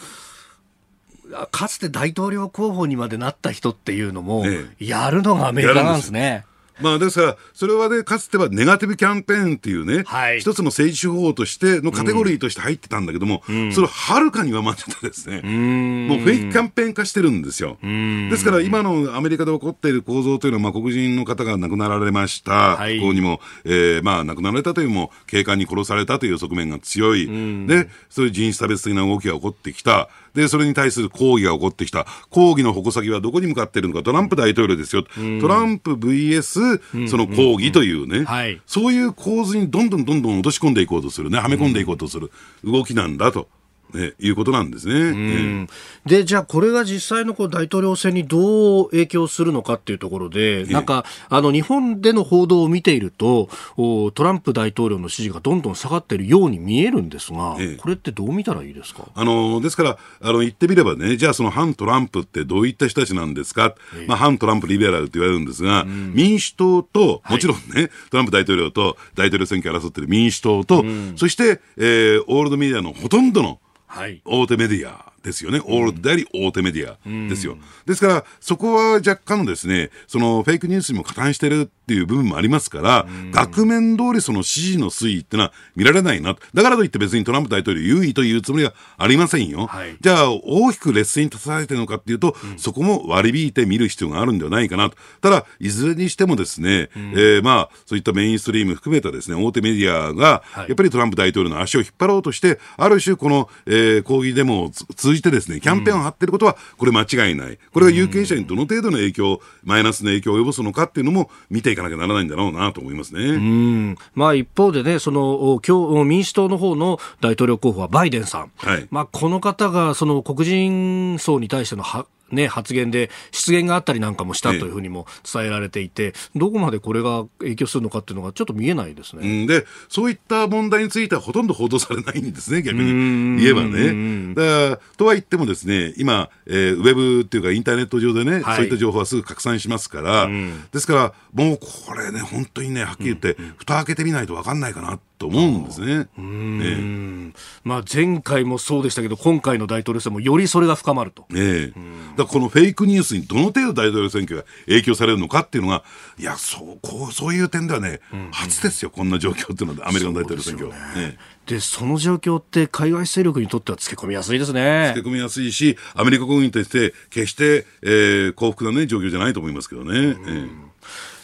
[1.53, 4.45] かつて大統領候補にまでなった人っていうのも、
[4.81, 6.45] やるのがアメリカなんですね。
[6.81, 17.79] まあ、ですから、それはね、かつてはネガティブキャンペーンっていうね、はい、一つの政治手法としてのカテゴリーとして入ってたんだけども、うん、それをはるかに上回ってたですね、うん、もうフェイクキャンペーン化してるんですよ。
[17.83, 27.27] ですから、今のアメリカで起こっている構造というのは、まあ、黒人の方が亡くなられました、はい、ここにも、えー、まあ、亡くなられたというも、警官に殺されたという側面が強い、
[27.67, 30.09] で、そういう人種差別的な動きが起こってきた。
[30.35, 32.07] で、それに対する抗議が起こってきた。
[32.31, 35.05] 抗議の矛先はどこに向かっているのか、トランプ大統領ですよ。
[35.41, 38.25] トランプ VS その抗議というね、
[38.67, 42.31] そういう構図にどんどんどんどん落とし込んでいこうとするね、はめ込んでいこうとする。
[42.65, 43.49] 動きなんだと。
[43.93, 45.67] ね、いうことなんですね。
[46.07, 59.05] で、じゃあこれが実際のこう大統領選にどう影響するのかっていうところで、なんか、あの、日本での報道を見ていると、トランプ大統領の支持がどんどん下がっているように見えるんですが、これってどう見たらいいですか？
[59.15, 63.75] あの、ですから、あの、言ってみればね、じゃあその反トランプってどういった人たちなんですか、
[64.07, 70.85] まあ、反トランプリベラルって言われるんですが、民主党と、もちろんね、はい、トランプ大統領と大統領選挙を争っている民主党と、
[71.17, 73.61] そして、えー、オールドメディアのほとんどの
[73.93, 74.23] はい。
[74.25, 75.10] 大手メディア。
[75.23, 77.59] ですよね、オールであり大手メディアですよ。
[77.87, 86.37] ですから、そこは若干のですね、そのフェイクニュースにも加担してるっていう部分もありますから、額面通りその支持の推移ってのは見られないな。
[86.55, 89.67] だからといって別にトランプ大統領優位というつもりはありませんよ。
[89.67, 94.97] はい、じゃあ、大きく劣勢に立たされてるのかっていうと、うん、そこも割り引いて見る必要があるんではないかなと。
[95.21, 107.59] ただ、いずれにしてもですね、うん、えー、まあ、そういったメインストリーム含めたですね、大手メディアが、やっぱりトランプ大統領の足を引っ張ろうとして、ある種この、えー、抗議デモを通じてですね、キャンペーンを張っていることは、これ間違いない。
[107.73, 113.21] これが有権者にどの程度の影響、マイナスの影響を及ぼすのかっていうのも見ていかなきゃならないんだろうなと思いますね。
[113.21, 113.97] うん。
[114.15, 118.53] まあ一方でね、その、今日、民主党の方の大統領候補はバイデンさん。
[118.57, 118.87] はい。
[118.91, 129.47] まあこの方が、その黒人層に対してのはね、発言で失言があったりなんかもしたというふうにも伝えられていて、どこまでこれが影響するのかっていうのがちょっと見えないですね。
[129.47, 133.41] で、そういった問題についてはほとんど報道されないんですね、逆に。
[133.41, 134.35] 言えばね。
[134.35, 140.29] だとは言ってもですね、今、えー、ウェブっていうかインターネット上でね、はい、そういった情報はすぐ拡散しますから、
[140.73, 146.09] ですから、もうこれね、本当にね、はっきり言って、蓋開けてみないと分かんないかなと思うんですね。
[146.17, 151.27] ねまあ、前回もそうでしたけど、今回の大統領選もよりそれが深まると。
[151.29, 151.75] ね
[152.17, 155.85] だこのフェイクニュースにどの程度大統領選挙が影響されるのかっていうのが、
[156.19, 160.69] いや、そうこうそういう点ではね、うんうん、初ですよ、こんな状況っていうのは、アメリカの大統領選挙。
[160.71, 164.93] ねでその状況って海外勢力にとってはつけ込みやすいですね。
[164.95, 169.99] つけ込みやすいし、アメリカ国民として決して、えー、幸福な、ね、状況じゃないと思いますけどね。
[169.99, 170.70] うん、えー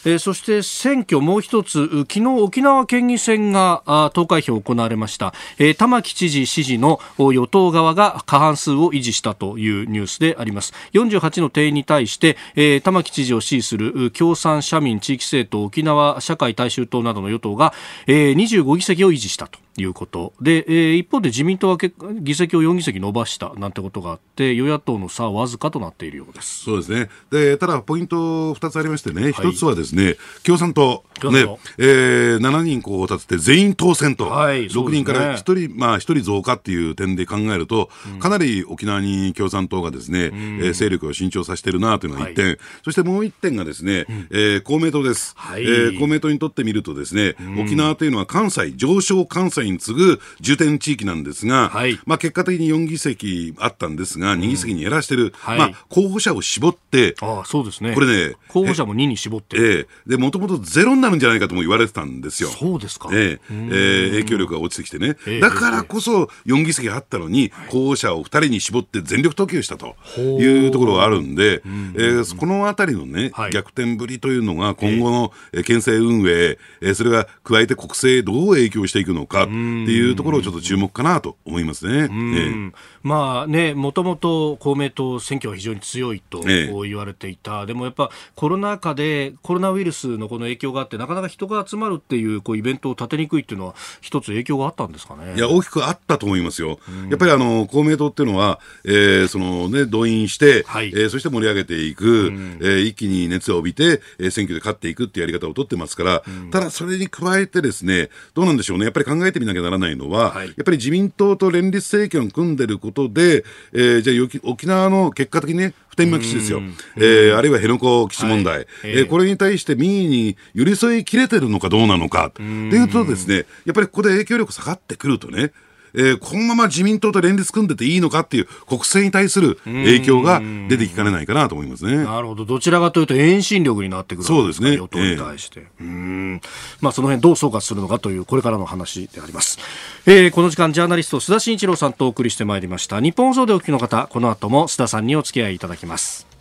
[0.06, 10.72] えー、そして選挙もう一つ昨日沖縄県議選が投開票行われました、えー、玉城知事支持の与党側が過半数を維持したというニュースであります。
[10.92, 17.74] 48の定員に対して、えー、玉城知事を支持する共産社民地域政党沖縄社会大衆党などの与党が、
[18.06, 19.65] えー、25議席を維持したと。
[19.78, 20.32] いうこと。
[20.40, 21.78] で、えー、一方で自民党は
[22.20, 26.64] 議席を4議席伸ばしたなんてことがあって与野党の差はわずかとなっているようです。
[26.64, 27.08] そうですね。
[27.30, 31.04] でただポイント2つありましてね、はい、1つはですね共産党。
[31.24, 31.46] ね
[31.78, 57.94] えー、7人候補を立てて全員当選と、はい、6人から1人、ね、まあ、1人増加っていう点で考えると、うん、かなり沖縄に共産党がですね、うん、えー、勢力を伸長させてるなというのが1点、はい、そしてもう1点がですね、うん、えー、公明党です、はい、えー、公明党にとってみるとですね、うん、沖縄というのは関西上昇関西に次ぐ重点地域なんですが、はい、まあ、結果的に4議席あったんですが、2議席に減らしてる、はい、まあ、候補者を絞って、あそうですね。
[57.94, 59.86] これね、候補者も2に絞って、ええ。
[60.06, 62.48] でもともとゼロになるんじゃないかとも言われてたんですよ。
[62.48, 63.40] そうですか、ええ。
[63.50, 75.32] えー、影響力が落ちてきてね、だからこそ4議席あったのに、候補者を2人に絞って全力投球したというところがあるんで、えー、このあたりのね、はい、逆転ぶりというのが今後の
[75.64, 81.92] 県政運営、えー、それが加えて国政へどう影響していくのかいうところをちょっと注目かなと思いますね。
[81.92, 95.34] えー、まあね、もともと公明党選挙は非常に強いと言われていた、えー、でもやっぱコロナ禍でコロナウイルスのこの影響があってなかなか人が集まるっていうこうイベントを立てにくいっていうのは一つ影響があったんですかね？
[95.36, 96.78] いや大きくあったと思いますよ。
[97.10, 108.84] やっぱりあの公明党っていうのは、えー、そのね動員して、はい、えー、そして盛り上げていく、えー、一気に熱を帯びて、えー、選挙で勝っていくっていうやり方を取ってますから、ただそれに加えてですねどうなんでしょうね。
[108.84, 116.60] やっぱり考えてみなきゃならないのは、はい、やっぱり自民党と連立政権を組んでることで、えー、じゃあ沖縄の結果的にね普天間基地ですよ、
[116.96, 122.26] えー、あるいは辺野古基地問題、はい、えー、これに対して民意に寄り添いきれてるのかどうなのか。
[122.28, 125.52] っていうとですね、やっぱりここで影響力下がってくるとね、
[125.96, 131.96] えー、このまま自民党と連立組んでていいのかっていう国政に対する影響が出てきかねないかなと思いますね。
[131.96, 132.44] なるほど。
[132.44, 134.76] どちらかというと遠心力になってくるそうですね。
[134.76, 135.66] 与党に対して。
[135.80, 136.40] えー、うん。
[136.80, 139.58] まあその辺どう総括するのかというこれからの話であります。
[140.06, 143.00] えー、この時間ジャーナリスト須田慎一郎さんとお送りしてまいりました。
[143.00, 146.35] 日本放送でお聞きの方、この後も須田さんにお付き合いいただきます。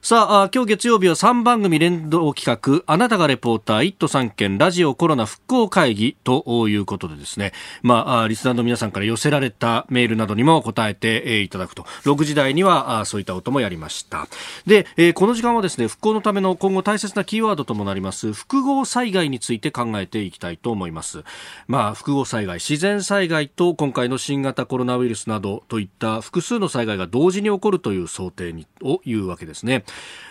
[0.00, 7.52] さあ今日月曜日は3番組連動企画あなたがレポーター1都3県ラジオコロナ復興会議ということでですね。
[7.82, 11.82] まあリスナーの皆さんから寄せられたメールなどにも答えていただくと。
[12.04, 14.28] 6時台にはそういった音もやりました。
[14.66, 21.24] でえこの時間はですね復興のための今後大切なキーワードともなります複合災害について考えていきたいと思います。
[21.66, 29.84] まあ複合災害自然災害と今回の新型コロナウイルスなどといった複数の災害が同時に起こるという想定にを言うわけですね。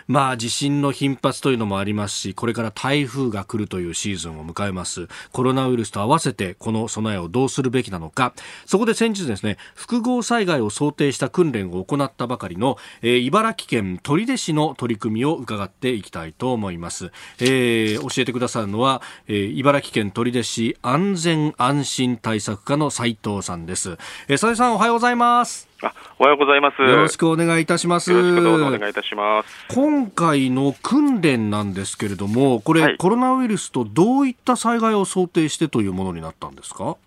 [0.07, 5.07] まあ地震の頻発というのもありますし、これから台風が来るというシーズンを迎えます。
[5.31, 8.33] コロナウイルスと合わせてこの備えをどうするべきなのか。
[8.65, 17.11] そこで先日ですね、複合災害を想定した訓練を行ったばかりの、えー、茨城県取手市の取り組みを伺っていきたいと思います。
[17.39, 23.97] えー、教えてくださるのは、えー、茨城県取手市安全安心対策課の斉藤さんです。
[24.29, 25.66] えー、斉藤さんおはようございます。
[25.83, 26.81] あおはようございます。
[26.81, 28.11] よろしくお願いいたします。
[28.11, 29.49] よろしくどうぞお願いいたします。
[29.75, 36.95] 今回の訓練なんですけれども、これ、はい、コロナウイルスとどういった災害を想定してというものになったんですか？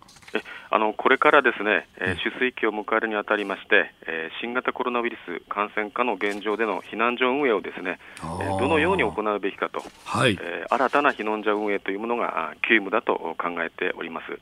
[0.73, 10.37] あのこれからですね、えー、出水期を迎えるにあたりまして、えー、新型コロナウイルス感染下の現状での避難所運営をですね、えー、どのように行うべきかと、はい。
[10.41, 14.39] えー、新たな避難所運営というものが急務だと考えております、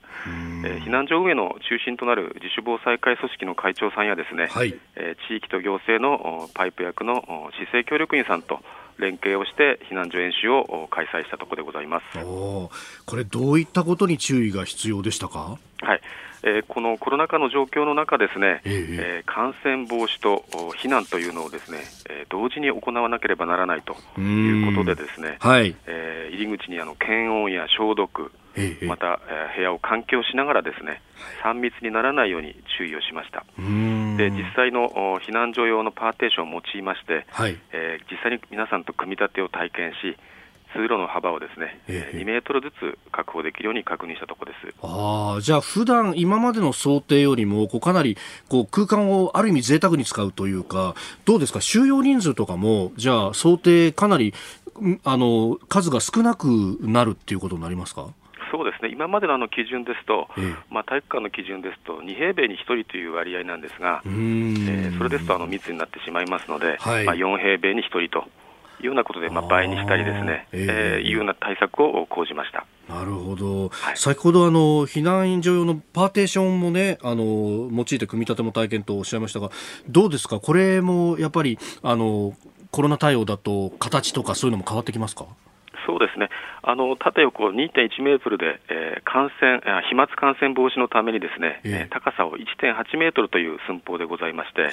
[0.63, 4.77] えー、避難所運営の中心となる自主防災会組織の会長さんやですね、はい。
[4.95, 7.25] えー、地域と行政のパイプ役の
[7.57, 8.61] 市政協力員さんと
[8.99, 12.19] 連携をして避難所演習を開催したところでございます。
[12.19, 12.69] こ
[13.15, 15.57] れ、どういったことに注意が必要でしたか？
[15.81, 16.01] はい。
[16.41, 18.85] えー、このコロナ禍の状況の中ですね、えー、
[19.19, 20.45] えー、感染防止と
[20.81, 25.75] 避難というのをですね、えー、同時に行わなければならないということでですね、はい。
[25.85, 31.01] えー、入り口にあの検温や消毒、えー、また、えー、部屋を換気をしながらですね、
[31.43, 33.43] 3密にならないように注意をしました。
[34.19, 34.89] で実際の
[35.25, 37.57] 避難所用のパーテーションを用いまして、はい。
[37.71, 40.17] えー、実際に皆さんと組み立てを体験し、
[40.73, 44.75] 通路の幅をですね、えー、2メートルずつ確保できるように確認したところです。
[44.83, 48.17] あじゃあ、普段今までの想定よりもこうかなり
[48.49, 50.93] こう空間をある意味贅沢に使うというか、
[51.25, 54.33] どうですか、収容人数とかも、じゃあ、想定かなり
[55.03, 58.07] あの数が少なくなるっていうことになりますか？
[58.51, 58.89] そうですね。
[58.91, 68.27] 今までのあの基準ですと、ええ、まあ、体育館の基準ですと、2平米に1人という割合なんですが、えー、それですとあの密になってしまいますので、はい、まあ、4平米に1人と
[68.81, 72.65] いうようなことで、まあ、倍にしたりですね、えー、えー、いうような対策を講じました。
[72.87, 79.51] なるほど、はい、先ほどあの避難所用のパーテーションもねあの用いて組み立ても体験とおっしゃいましたが
[79.87, 80.39] どうですか？
[80.39, 82.33] これもやっぱりあの
[82.71, 85.25] コロナ対応だと形とかそういうのも変わってきますか？
[85.89, 86.29] そうですね、
[86.61, 89.57] あの縦横2.1メートルで、えー、感染
[89.89, 94.69] 飛沫感染防止のためにですね、えー、高さを1.8メートルという寸法でございまして、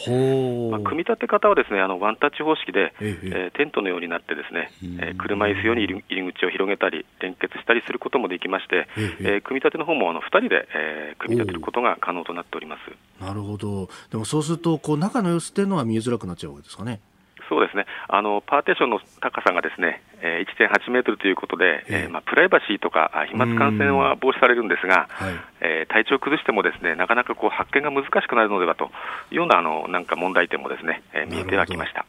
[0.69, 4.69] まあ、組み立て方はですねあのワンタッチ方式で、えー、えー、テントのようになってですね、
[5.01, 8.87] えー、車椅子用に入り口を広げたり連結したりすることもできまして、
[9.25, 13.25] えー、組み立ての方もあの2人で、えー、組み立てることが可能となっております。
[13.25, 17.01] なるほど、でもそうするとこう中の様子っていうのは見えづらくなっちゃうわけですかね。
[17.49, 17.87] そうですね。
[18.09, 28.91] あのパーテーションの高さがですね、えー、1.8メートルということで、えー、まあ、プライバシーとか飛沫感染は防止されるんですが、はい、えー、体調を崩してもですねなかなかこう発見が難しくなるのではと
[29.31, 32.05] いうようなあのなんか問題点もですね、えー、見えてはきました。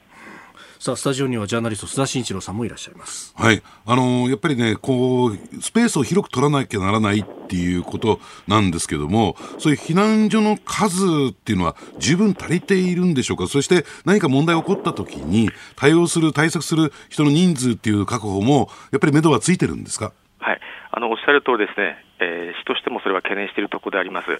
[0.79, 3.33] さあスタジオにはジャーナリスト須田慎一郎さんもいらっしゃいます。
[3.35, 3.63] はい。
[3.85, 13.47] あのー、やっぱりねこうスペースを広く取らなきゃならないっていうことなんですけどもそういう避難所の数っていうのは十分足りているんでしょうか？
[13.47, 20.13] そして何か問題が起こった時に対応する対策する人の人数っていう確保もやっぱり目処はついてるんですか？
[20.39, 20.59] はい
[20.97, 24.33] あのおっしゃる通りですね、えー、市としてもそれは懸念しているところであります、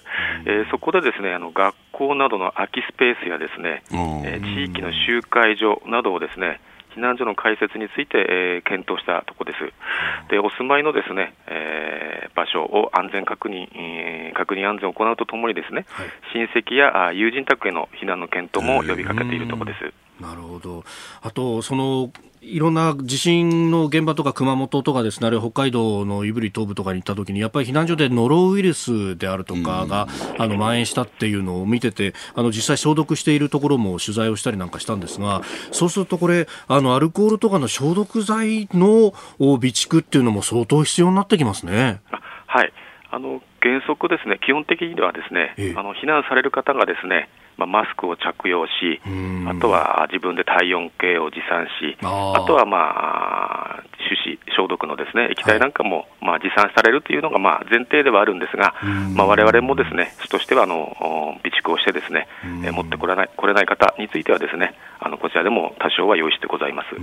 [0.44, 3.84] えー、そこでですねあの学校などの空きスペースやですね、
[4.26, 6.58] えー、地域の集会所などをですね
[6.98, 10.30] 避難所の開設について、えー、検討したところです。
[10.32, 19.92] で、お住まいのですね、えー、場所を安全確認、えー、確認安全を行うとともにですね、はい、親戚や友人宅への避難の検討も呼びかけているところです。
[20.20, 20.82] なるほど。
[21.22, 22.10] あと、その
[22.40, 30.08] いろんな地震の現場とか熊本とかですね、あるいは北海道の胆振東部とかに行った時に、やっぱり避難所でノロウイルスであるとかが、
[30.38, 42.00] あの蔓延したっていうのを見てて、あの実際消毒しているところも取材をしたりなんかしたんですが、そうするとこれ、あのアルコールとかの消毒剤の備蓄っていうのも相当必要になってきますね。
[42.46, 42.72] はい。
[43.10, 47.28] あの原則ですね、基本的にはですね、ええ、あの避難される方がですね、
[47.58, 49.02] まあ、マスクを着用し、
[49.46, 58.74] あとは自分で体温計を持参し、あとはまあ手指消毒のですね液体なんかもまあ持参されるというのがまあ前提ではあるんですが、
[59.14, 60.94] まあ我々もですね市としてはあの
[61.42, 62.28] 備蓄をしてですね、
[62.64, 66.96] え持ってこれない来れない方についてはですねあのこちらでも多少は用意してございます。
[66.96, 67.00] う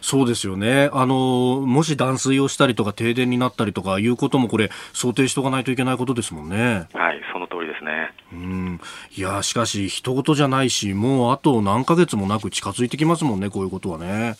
[0.00, 0.90] そうですよね。
[0.92, 6.86] あのもし断水をしたりとか停電になったりとかいうこともこれ想定しておかないといけないことですもんね。
[6.92, 8.12] はい、その通りですね。
[8.32, 8.80] うん。
[9.16, 14.36] いやしかし一言じゃないし、もうあと何ヶ月もなく近づいてきますもんね、こういうことはね。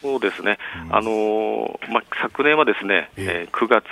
[0.00, 3.84] そうですね、うん、あのまあ、昨年はですね、えー、9月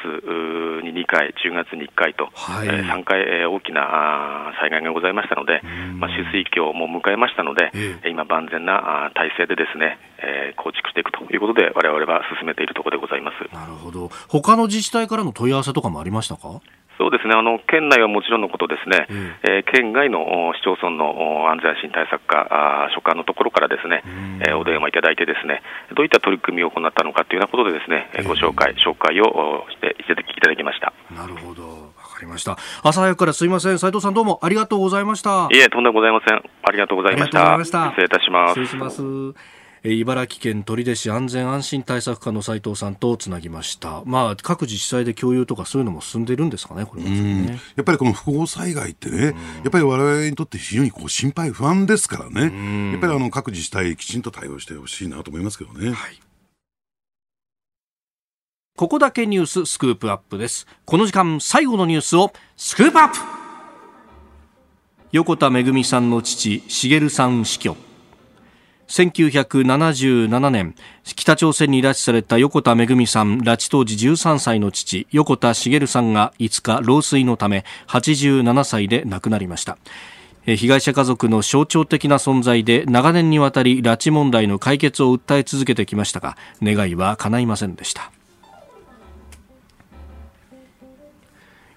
[0.82, 5.60] に2回、10月に1回と、はい、えー、3回、えー、大きな災害がございましたので、
[5.98, 13.54] まあ、取水橋も迎えましたので、えー、今、万全な体制でですね、えー、構築していくということで、われわれは進めているところでございます。
[13.54, 16.60] なるほど、他の自治体からの問い合わせとかもありましたか？
[16.98, 17.34] そうですね。
[17.34, 24.02] あの県内はもちろんのことですね、うん、えー、県外の市町村の安全安心対策課、所管のところからですね、
[24.42, 25.62] えー、お電話いただいて、ですね
[25.94, 30.04] どういった取り組みを行ったのかというようなことで、ですね、えー、ご紹介、紹介をしてい
[30.40, 30.92] ただきました。
[31.14, 31.62] なるほど。
[31.62, 32.58] わかりました。
[32.82, 33.78] 朝早くからすいません。
[33.78, 35.48] 斉藤さんどうもありがとうございました。
[35.52, 36.42] いえとんでもございません。
[36.62, 37.58] ありがとうございました。
[37.58, 38.60] 失礼いたします。
[38.60, 47.60] 失礼します茨城県取手市安全安心対策課の斉藤さんとつなぎました、まあ、各自治体で共有とかそういうのも進んでいるんですかね、これね。
[47.76, 49.32] やっぱりこの複合災害ってね、や
[49.68, 55.92] っぱりわれわれにとって非常にこう心配、不安ですからね、やっぱりあの各自治体、きちんと対応してほしいなと思いますけどね。
[55.92, 56.20] はい。
[58.76, 60.66] ここだけニューススクープアップです。
[60.84, 63.16] この時間最後のニュースをスクープアップ。
[65.10, 67.87] 横田めぐみさんの父、茂さん死去。
[68.88, 70.74] 1977年
[71.04, 79.78] 北朝鮮に拉致された横田めぐみさん拉致当時13歳の父横田茂さんが5日老衰のため87歳で亡くなりました。
[80.56, 88.10] 被害者家族の象徴的な存在で長年にわたり拉致問題の解決を訴え続けてきましたが願いは叶いませんでした。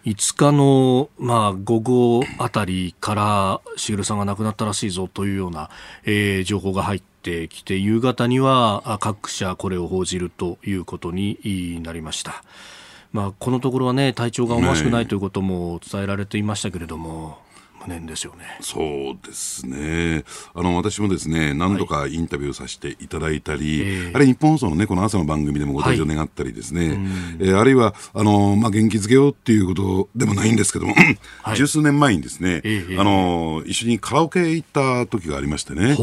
[0.05, 5.69] 5日の、まあ、午後あたりから茂さんが亡くなったらしいぞというような、
[6.05, 12.43] えー、情報が入ってきて夕方には各社これを報じるということになりました。
[13.11, 17.39] まあ、このところはね体調が思わしくないということも伝えられていましたけれども、
[17.85, 18.57] 無念ですよね。
[18.61, 20.23] そうですね。
[20.53, 30.93] あの、私もですね、何度かインタビューさせていただいたり、はい、あれ、日本放送のね、この朝の番組でもご登場願ったりですね、はい、えー、あるいは、あの、まあ、元気づけようっていうことでもないんですけども、
[31.41, 32.61] はい、 十数年前にですね、
[32.99, 35.95] あの、一緒にカラオケ行った時がありましてね、まあ、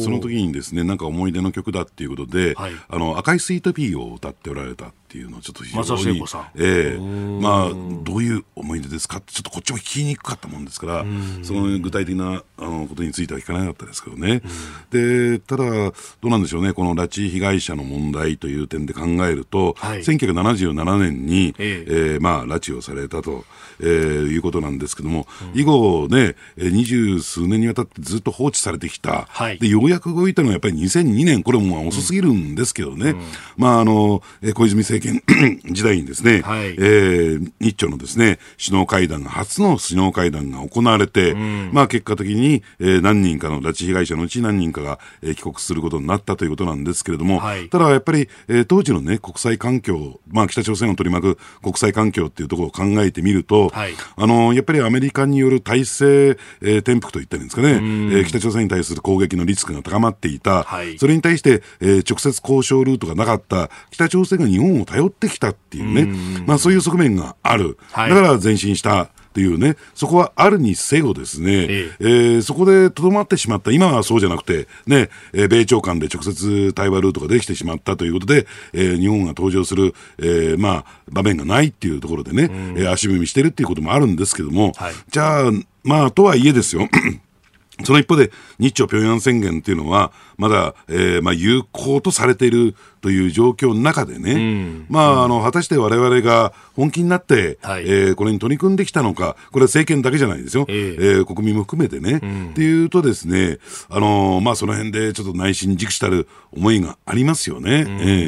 [0.00, 4.92] その時にですね、なんか思い出の曲だっていうことで、あの、赤いスイートピーを歌っておられた。
[5.08, 6.22] っていうのをちょっと非常に、
[6.58, 6.98] ええ。
[7.40, 7.70] まあ、
[8.04, 11.06] どういう思い出ですかって、ちょっとこっちも聞きにくかったもんですから、
[11.42, 14.42] その具体的なあのことについては聞かなかったですけどね。
[14.90, 15.92] で、ただ、ど
[16.24, 22.14] うなんでしょうね、この拉致被害者の問題という点で考えると、はい、1977年に、ええ。
[22.14, 23.46] えー、まあ、拉致をされたと。
[23.80, 23.88] えー、
[24.26, 33.22] いうことなんですけども、うん、以後ね、二十数年にわたってずっと放置されてきた、はい、でようやく動いたのはやっぱり2002年、これも遅すぎるんですけどね、うん、
[33.56, 34.22] まああの
[34.54, 35.22] 小泉政権
[35.72, 63.70] 時代にですね、はい、えー、日朝のですね首脳会談が、初の首脳会談が行われて、うん、まあ結果的に、えー、何人かの拉致被害者のうち何人かが、えー、帰国することになったということなんですけれども、はい、ただやっぱり、えー、当時のね、国際環境、まあ北朝鮮を取り巻く国際環境っていうところを考えてみると、はい、あのやっぱりアメリカによる体制、えー、転覆といったんですかね、えー、北朝鮮に対する攻撃のリスクが高まっていた、はい、それに対して、えー、直接交渉ルートがなかった。
[63.90, 71.96] 北朝鮮が日本を頼ってきたっていうね、まあ、そういう側面がある、はい、だから前進したっていうね、そこはあるにせよですね、ええ。
[72.00, 85.50] えー、そこでとどまってしまった、今はそうじゃなくて、ね、えー、米朝間で直接対話ルートができてしまったということで、えー、日本が登場する、えー、まあ、場面がないっていうところでね、うん、えー、足踏みしてるっていうこともあるんですけども、はい、じゃあ、
[85.84, 86.88] まあ、とはいえですよ、
[87.84, 100.66] その一方で、日朝平壌宣言っていうのは、まだ、えー、まあ、有効とされているという状況の中でね、うん、まあ、あの、果たして我々が本気になって、はい、えー、これに取り組んできたのか、これは政権だけじゃないですよ。
[100.68, 102.20] えー、えー、国民も含めてね。
[102.22, 107.80] うん、っていうとですね、あのまあ、その辺でちょっと内心軸したる思いがありますよね。
[107.80, 107.82] え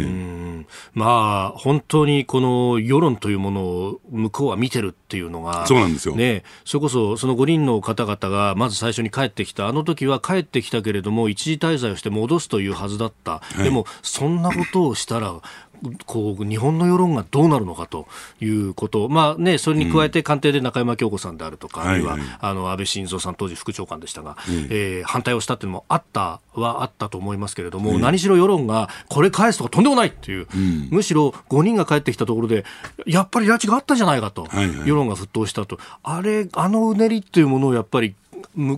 [0.04, 0.64] ー、
[0.94, 6.14] まあ、本当にこの世論というものを向こうは見てるっていうのが、そうなんですよ。
[6.14, 13.40] ね、それこそその5人の方々がまず最初に帰ってきた、あの時は帰ってきたけれども、一時滞在をして戻すというはずだった。
[13.40, 15.40] はい、でも、そんなことをしたら、
[16.06, 18.06] こう日本の世論がどうなるのかと
[18.40, 30.46] いうこと、まあね、それに加えて官邸で中山京子さんであるとか、うん、あるいは、はいはい、あの安倍晋三さん、当時副長官でしたが、うん、えー、反対をしたというのもあったはあったと思いますけれども、うん、何しろ世論がこれ返すとかとんでもないっていう、
[30.90, 32.64] むしろ5人が帰ってきたところで、
[33.06, 38.14] やっぱり拉致があったじゃないかと、はいはい、世論が沸騰したと、あれ、あのうねりっていうものをやっぱり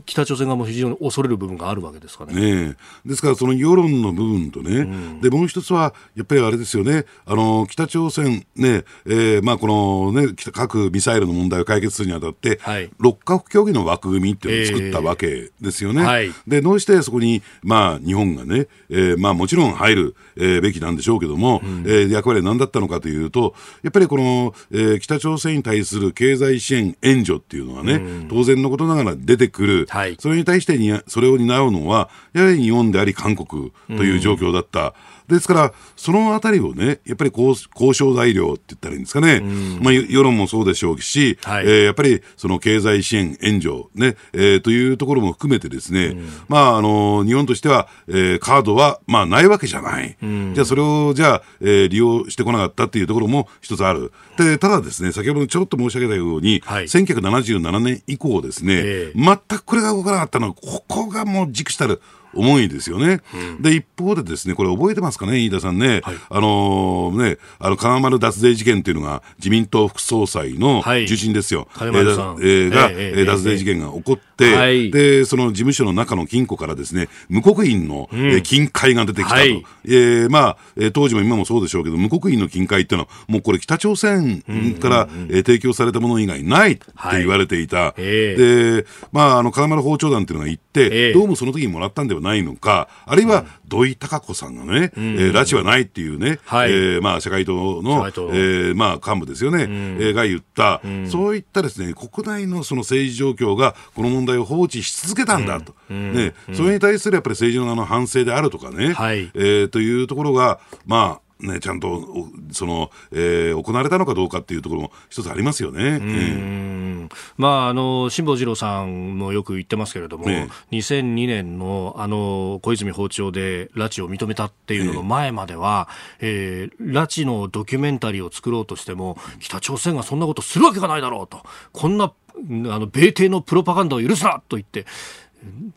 [0.04, 2.34] 北朝鮮側も非常に恐れる部分があるわけですかね。
[2.34, 7.04] ねですからその世論の部分とね、うん、でもう一つはやっぱりあれですよね。
[7.26, 9.66] あの北朝鮮ね、えー、まあこ
[10.12, 16.02] のね核ミサイルの問題を解決するにあたって、はい、6カ国協議の枠組みっていうのを作ったわけですよね。
[16.02, 34.86] えーはい、でどうしてそこにまあ日本がね、えー、まあもちろん入る、えー、べきなんでしょうけども、うん、えー、役割は何だったのかというとやっぱりこの、えー、北朝鮮に対する経済支援援助っていうのはね、うん、当然のことながら出てくる、はい、それに対してにそれを担うのはやはり日本であり韓国という状況だった。
[34.86, 34.92] うん
[35.28, 39.40] ですから、そのあたりをね、やっぱり交渉材料って言ったらいいんですかね、
[39.80, 46.16] まあ、世論もそうでしょうし、はい、えー、やっぱりその経済支援、援助、ねえー、というところも含めてですね、
[46.48, 54.12] まあ、あの日本としては、えー、カードは、まあ、ないわけじゃない、じゃあ、それをじゃあ、えー、利用してこなかったっていうところも一つある。
[54.36, 62.00] でただですね、先ほどちょっと申し上げたように、はい、1977年以降ですね、えー、全くこれが動かなかったのは、ここがもう軸したる。
[62.34, 63.20] 重いですよね。
[63.34, 66.00] うん、で、一方でですね、これ覚えてますかね、飯田さんね。
[66.02, 71.68] はい、あのー、ね、あの、金丸脱税事件っていうのが自民党副総裁の中心ですよ。
[71.70, 79.40] はい、えー、えー、が、えー、脱税事件が起こって、はい、で、その事務所の中の金庫からですね、無刻印の、うん、えー、金塊が出てきたと。
[79.40, 84.42] はい、えー、まあ、えー、当時も今もそうでしょうけど、無刻印の金塊っていうのは、もうこれ北朝鮮
[84.80, 87.76] から、うんうんうん、えー、提供されたもの以外ないって言われていた。
[87.76, 105.74] はい、で、まあ、あの、金丸包丁団っていうのが行って、どうもその時にもらったんではないのか、あるいは土井孝子さんがね、うん、えー、拉致はないっていうね、はい、えー、まあ、社会党の、えー、まあ、幹部ですよね、うん、えー、が言った、うん、そういったですね、国内のその政治状況がこの問題を放置し続けたんだと。
[105.90, 115.82] うん、ね、それに対するやっぱり政治の側の反省であるとかね、はい、えー、というところが、まあ、ね、ちゃんとその、えー、行われたのかどうかっていうところも一つありますよね。
[115.82, 117.08] うん。
[117.36, 125.88] まあ、あの辛坊治郎さんもよく言ってますけれども、ね、2002年のあの小泉訪朝で拉致を認めたっていうのの前までは、
[126.20, 131.42] ええー、拉致のドキュメンタリーを作ろうとしても北朝鮮がそんなことするわけがないだろうと。
[131.72, 134.86] こんなあの米帝のプロパガンダを許すなと言って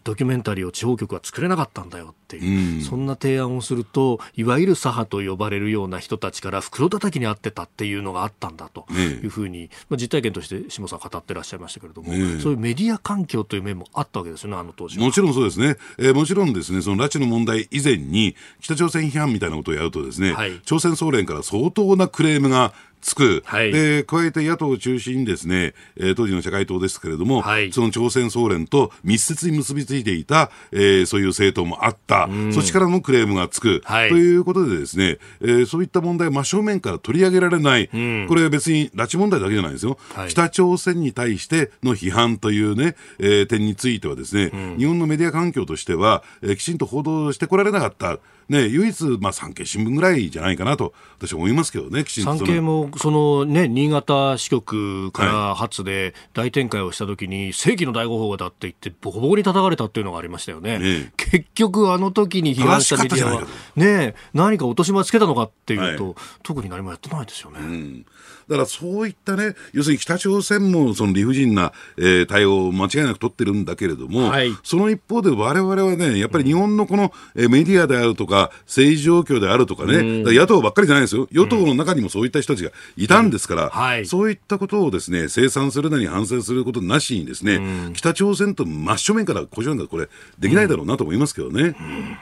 [0.03, 22.73] ドキュメンタリーを地方局は作れなかったんだよっていう、うん、そんな提案をするといわゆる左派と呼ばれるような人たちから袋叩きにあってたっていうのがあったんだというふうに、まあ、実体験として下さん語ってらっしゃいましたけれども、ね、そういうメディア環境という面もあったわけですよねあの当時もちろんそうですね、えー、もちろんですねその拉致の問題以前に北朝鮮批判みたいなことをやるとですね、はい、朝鮮総連から相当なクレームが
[23.05, 48.17] つく、はい、で加えて野党を中心にですね、えー、当時の社会党ですけれども、はい、その朝鮮総連と密接に結びついていた、えー、そういう政党もあった、そっちからのクレームがつく、はい、ということでですね、えー、そういった問題を真正面から取り上げられない、うん、これは別に拉致問題だけじゃないですよ、北朝鮮に対しての批判というね、えー、点についてはですね、うん、日本のメディア環境としては、えー、きちんと報道してこられなかった。
[48.49, 60.79] ね、唯一、まあ、産経新聞ぐらいじゃないかなと、私は思いますけどね、産経も、そのね、新潟支局から初で大展開をしたときに、正規の第五法だって言って、ボコボコに叩かれたっていうのがありましたよね。
[60.79, 67.59] ね結局、あの時に批判したメディアは、ね、何か落とし前つけたのかっていうと、はい、特に何もやってないですよね。
[67.59, 68.05] うん。
[68.47, 78.34] だからそういったね、要するに北朝鮮もその理不尽な、えー、対応を間違いなく取ってるんだけれども、はい、その一方でわれわれはね、やっぱり日本のこの、えー、メディアであるとか、
[78.65, 81.27] 政治状況であるとかね、か野党ばっかりじゃないですよ。
[81.31, 87.59] 与党の中にもそういった人たちがいたんですから、うんはい、そういったことをですね、清算するなり反省することなしにですね、
[87.93, 90.09] 北朝鮮と真正面から交渉なんかこれ、
[90.39, 91.61] できないだろうなと思いますけどね。
[91.61, 92.17] うん。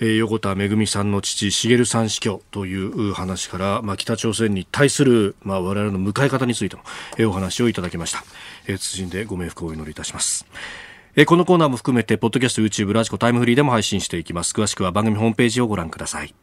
[0.00, 6.82] えー、横田めぐみさんの父茂さん死去という話から、まあ、北朝鮮に対する、まあ、我々の迎え方についての、
[7.16, 8.24] えー、お話をいただきました、
[8.66, 10.46] えー、謹んでご冥福をお祈りいたします
[11.16, 14.52] えこのコーナーも含めてポッドキャスト YouTube ラジコタイムフリーでも配信していきます。
[14.52, 16.34] 詳しくは番組ホームページをご覧ください。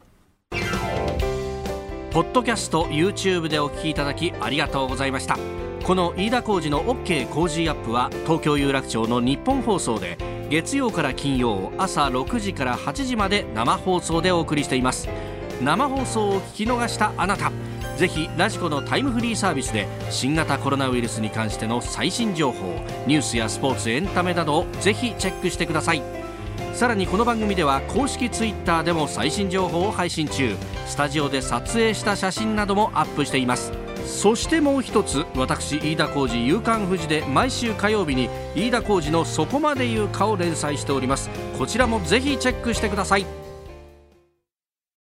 [2.11, 5.37] ポッドキャスト YouTube でお聞きいただきありがとうございました。
[5.83, 10.17] この飯田浩司の OK 工事アップは東京有楽町の日本放送で
[10.49, 15.09] 月曜から金曜朝6時から8時まで生放送でお送りしています。
[15.61, 17.51] 生放送を聞き逃したあなた。
[17.97, 26.01] ぜひラジコのタイムフリーサービスで新型コロナウイルスに関しての最新情報ニュースやスポーツエンタメなどをぜひチェックしてください。
[26.73, 30.55] さらにこの番組では公式 Twitter でも最新情報を配信中。
[30.87, 33.71] スタジオで撮影した写真などもアップしています。
[34.05, 41.29] そしてもう一つ私飯田浩司夕刊富士で毎週火曜日に飯田浩司の「そこまで言うか」を連載しております。
[41.57, 43.40] こちらもぜひチェックしてください。